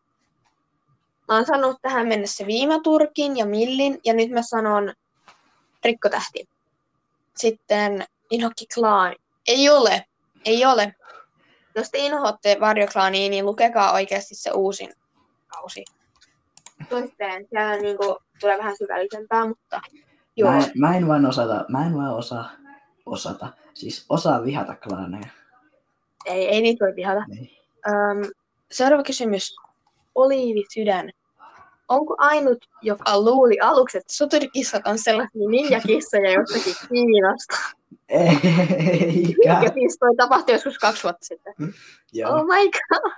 [1.33, 4.93] mä oon sanonut tähän mennessä Viimaturkin ja Millin, ja nyt mä sanon
[5.85, 6.49] Rikkotähti.
[7.37, 9.15] Sitten Inhokki Klaani.
[9.47, 10.05] Ei ole.
[10.45, 10.95] Ei ole.
[11.75, 14.93] Jos te inhoatte Varjoklaania, niin lukekaa oikeasti se uusin
[15.47, 15.85] kausi.
[16.89, 17.47] Toisteen.
[17.49, 19.81] Siellä niinku tulee vähän syvällisempää, mutta
[20.35, 20.51] joo.
[20.51, 22.51] Mä, en, mä en vaan osata, mä en vaan osaa,
[23.05, 25.27] osata, siis osaa vihata klaaneja.
[26.25, 27.25] Ei, ei niitä voi vihata.
[27.27, 27.49] Niin.
[27.87, 28.31] Um,
[28.71, 29.55] seuraava kysymys.
[30.15, 31.09] Oliivi Sydän.
[31.89, 37.55] Onko ainut, joka luuli aluksi, että soturikissat on sellaisia ninjakissoja jostakin Kiinasta?
[38.09, 39.59] Eikä.
[39.63, 41.53] Ja siis toi tapahtui joskus kaksi vuotta sitten.
[42.13, 42.31] Joo.
[42.35, 43.11] Oh my god.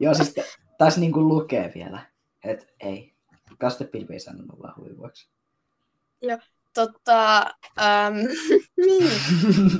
[0.00, 0.34] Joo, siis
[0.78, 2.00] tässä niinku lukee vielä,
[2.44, 3.12] että ei.
[3.58, 5.28] Kastepilvi ei sanonut vaan huivuaksi.
[6.74, 7.40] Totta,
[7.78, 8.14] um,
[8.86, 9.10] niin.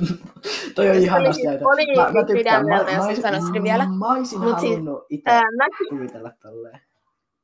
[0.75, 2.61] Toi on Se ihanasti oli- oli Mä, mä tykkään.
[2.65, 3.87] sydämeltä, Mä, jos mä, olisin, vielä.
[3.99, 6.81] mä olisin Mut siis, halunnut itse Ää, mä, kuvitella tolleen.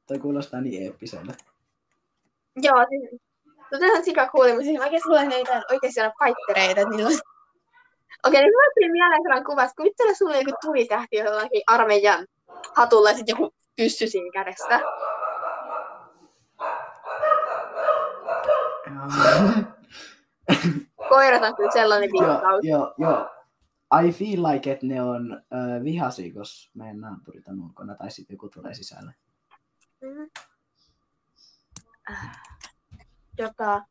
[0.10, 1.34] Toi kuulostaa niin eeppiseltä.
[2.56, 3.22] joo, siis,
[3.70, 7.10] totahan sika kuuli, mutta siis mä oikeasti luulen, että niitä oikeasti on paittereita, että niillä
[7.10, 7.20] on...
[8.28, 12.28] Okei, nyt mulla tuli mieleen sellainen kuva, että kuvittele sulle joku tulitähti jollakin armeijan
[12.76, 14.80] hatulla ja sitten joku pyssy siinä kädessä.
[21.10, 22.66] Koirat on kyllä sellainen joo, viittaus.
[22.66, 23.30] joo, joo.
[24.04, 28.34] I feel like, että ne on äh, vihaisia, jos meidän naapurit on ulkona tai sitten
[28.34, 29.14] joku tulee sisälle.
[32.12, 32.42] Äh,
[33.38, 33.82] Jota,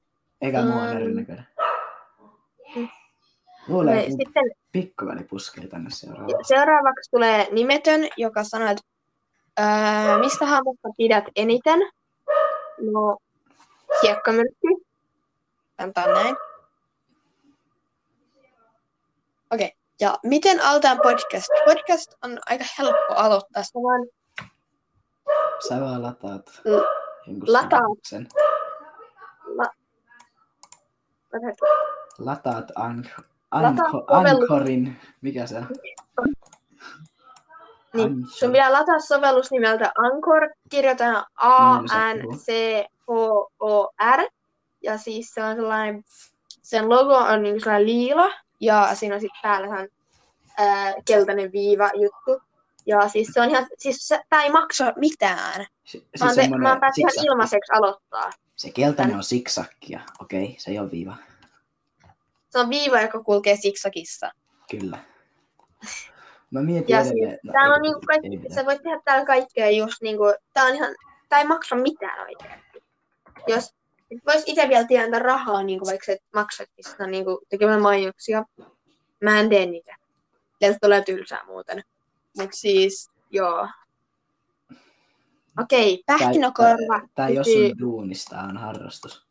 [0.40, 0.96] Eikä on Mm.
[0.96, 1.46] erinäköinen.
[2.76, 2.88] Että
[3.68, 3.86] mun
[4.18, 6.48] sitten pikkuveli puskee tänne seuraavaksi.
[6.48, 8.82] seuraavaksi tulee nimetön, joka sanoo, että
[9.60, 11.78] öö, mistä hahmosta pidät eniten?
[12.92, 13.16] No,
[14.02, 14.68] hiekkamyrkky.
[15.78, 16.36] Antaa näin.
[19.50, 19.66] Okei.
[19.66, 19.78] Okay.
[20.00, 21.48] Ja miten aloitetaan podcast?
[21.64, 23.62] Podcast on aika helppo aloittaa.
[23.62, 24.06] Sä vaan
[25.68, 26.60] Sä vaan lataat
[27.26, 27.70] jonkun lataat.
[27.70, 28.26] sovelluksen.
[29.44, 29.72] la-
[32.18, 34.96] Lataat ank- anko- Anchorin.
[35.20, 35.66] Mikä se on?
[37.94, 41.24] Niin, sun pitää lataa sovellus nimeltä Anchor, kirjoitetaan
[43.08, 44.20] A-N-C-H-O-R,
[44.82, 46.04] ja siis se on sellainen,
[46.62, 48.30] sen logo on niin sellainen liila,
[48.60, 49.86] ja siinä on sitten päällä
[50.58, 52.47] ää, keltainen viiva juttu.
[52.88, 55.66] Ja siis se on ihan, siis se, tää ei maksa mitään.
[55.84, 56.42] Se, se, oon, te,
[56.80, 58.30] päässyt ihan ilmaiseksi aloittaa.
[58.56, 61.16] Se keltainen on siksakkia, okei, okay, se ei ole viiva.
[62.48, 64.30] Se on viiva, joka kulkee siksakissa.
[64.70, 64.98] Kyllä.
[66.50, 67.30] Mä mietin Ja edelleen.
[67.30, 70.74] siis, no, ei- on niinku kaikki, sä voit tehdä täällä kaikkea just niinku, tää on
[70.74, 70.94] ihan,
[71.28, 72.82] tää ei maksa mitään oikeasti.
[73.46, 73.74] Jos
[74.26, 78.44] vois itse vielä tienata rahaa, niinku vaikka sä et maksatkin sitä niinku tekemään mainoksia,
[79.24, 79.96] mä en tee niitä.
[80.58, 81.82] Teiltä tulee tylsää muuten.
[82.40, 83.68] Mut siis, joo.
[85.60, 86.98] Okei, pähkinäkorva.
[86.98, 89.26] Tää, tää ei ole duunista, tää on harrastus.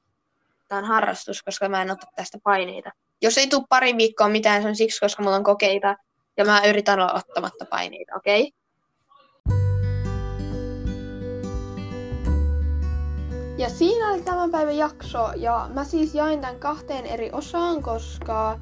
[0.68, 2.92] Tää on harrastus, koska mä en ota tästä paineita.
[3.22, 5.96] Jos ei tule pari viikkoa mitään, se on siksi, koska mulla on kokeita
[6.38, 8.52] ja mä yritän olla ottamatta paineita, okei?
[13.58, 18.60] Ja siinä oli tämän päivän jakso, ja mä siis jain tämän kahteen eri osaan, koska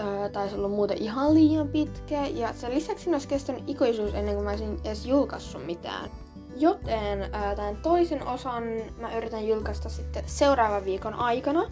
[0.00, 4.34] öö, taisi olla muuten ihan liian pitkä, ja sen lisäksi siinä olisi kestänyt ikuisuus ennen
[4.34, 6.10] kuin mä olisin edes julkaissut mitään.
[6.56, 8.62] Joten öö, tämän toisen osan
[9.00, 11.70] mä yritän julkaista sitten seuraavan viikon aikana.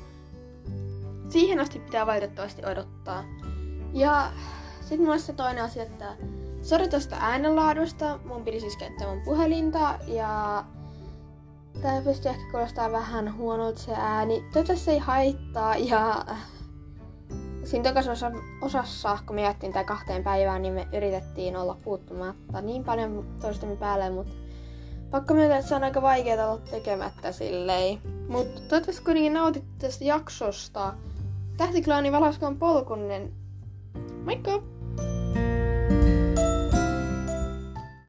[1.28, 3.24] Siihen asti pitää valitettavasti odottaa.
[3.92, 4.32] Ja
[4.80, 6.16] sitten mulla se toinen asia, että
[6.62, 10.64] sori tosta äänenlaadusta, mun piti siis käyttää mun puhelinta, ja
[11.82, 14.40] Tää pystyy ehkä kuulostaa vähän huonolta se ääni.
[14.40, 16.24] Toivottavasti se ei haittaa ja
[17.66, 22.60] siinä toisessa osa, osassa, kun me jättiin tää kahteen päivään, niin me yritettiin olla puuttumatta
[22.60, 24.32] niin paljon toistemme päälle, mutta
[25.10, 27.98] pakko myöntää, että se on aika vaikeaa olla tekemättä silleen.
[28.28, 30.94] Mutta toivottavasti kuitenkin nautitte tästä jaksosta.
[31.56, 33.32] Tähtiklaani Valaskon polkunen.
[34.24, 34.75] Moikka!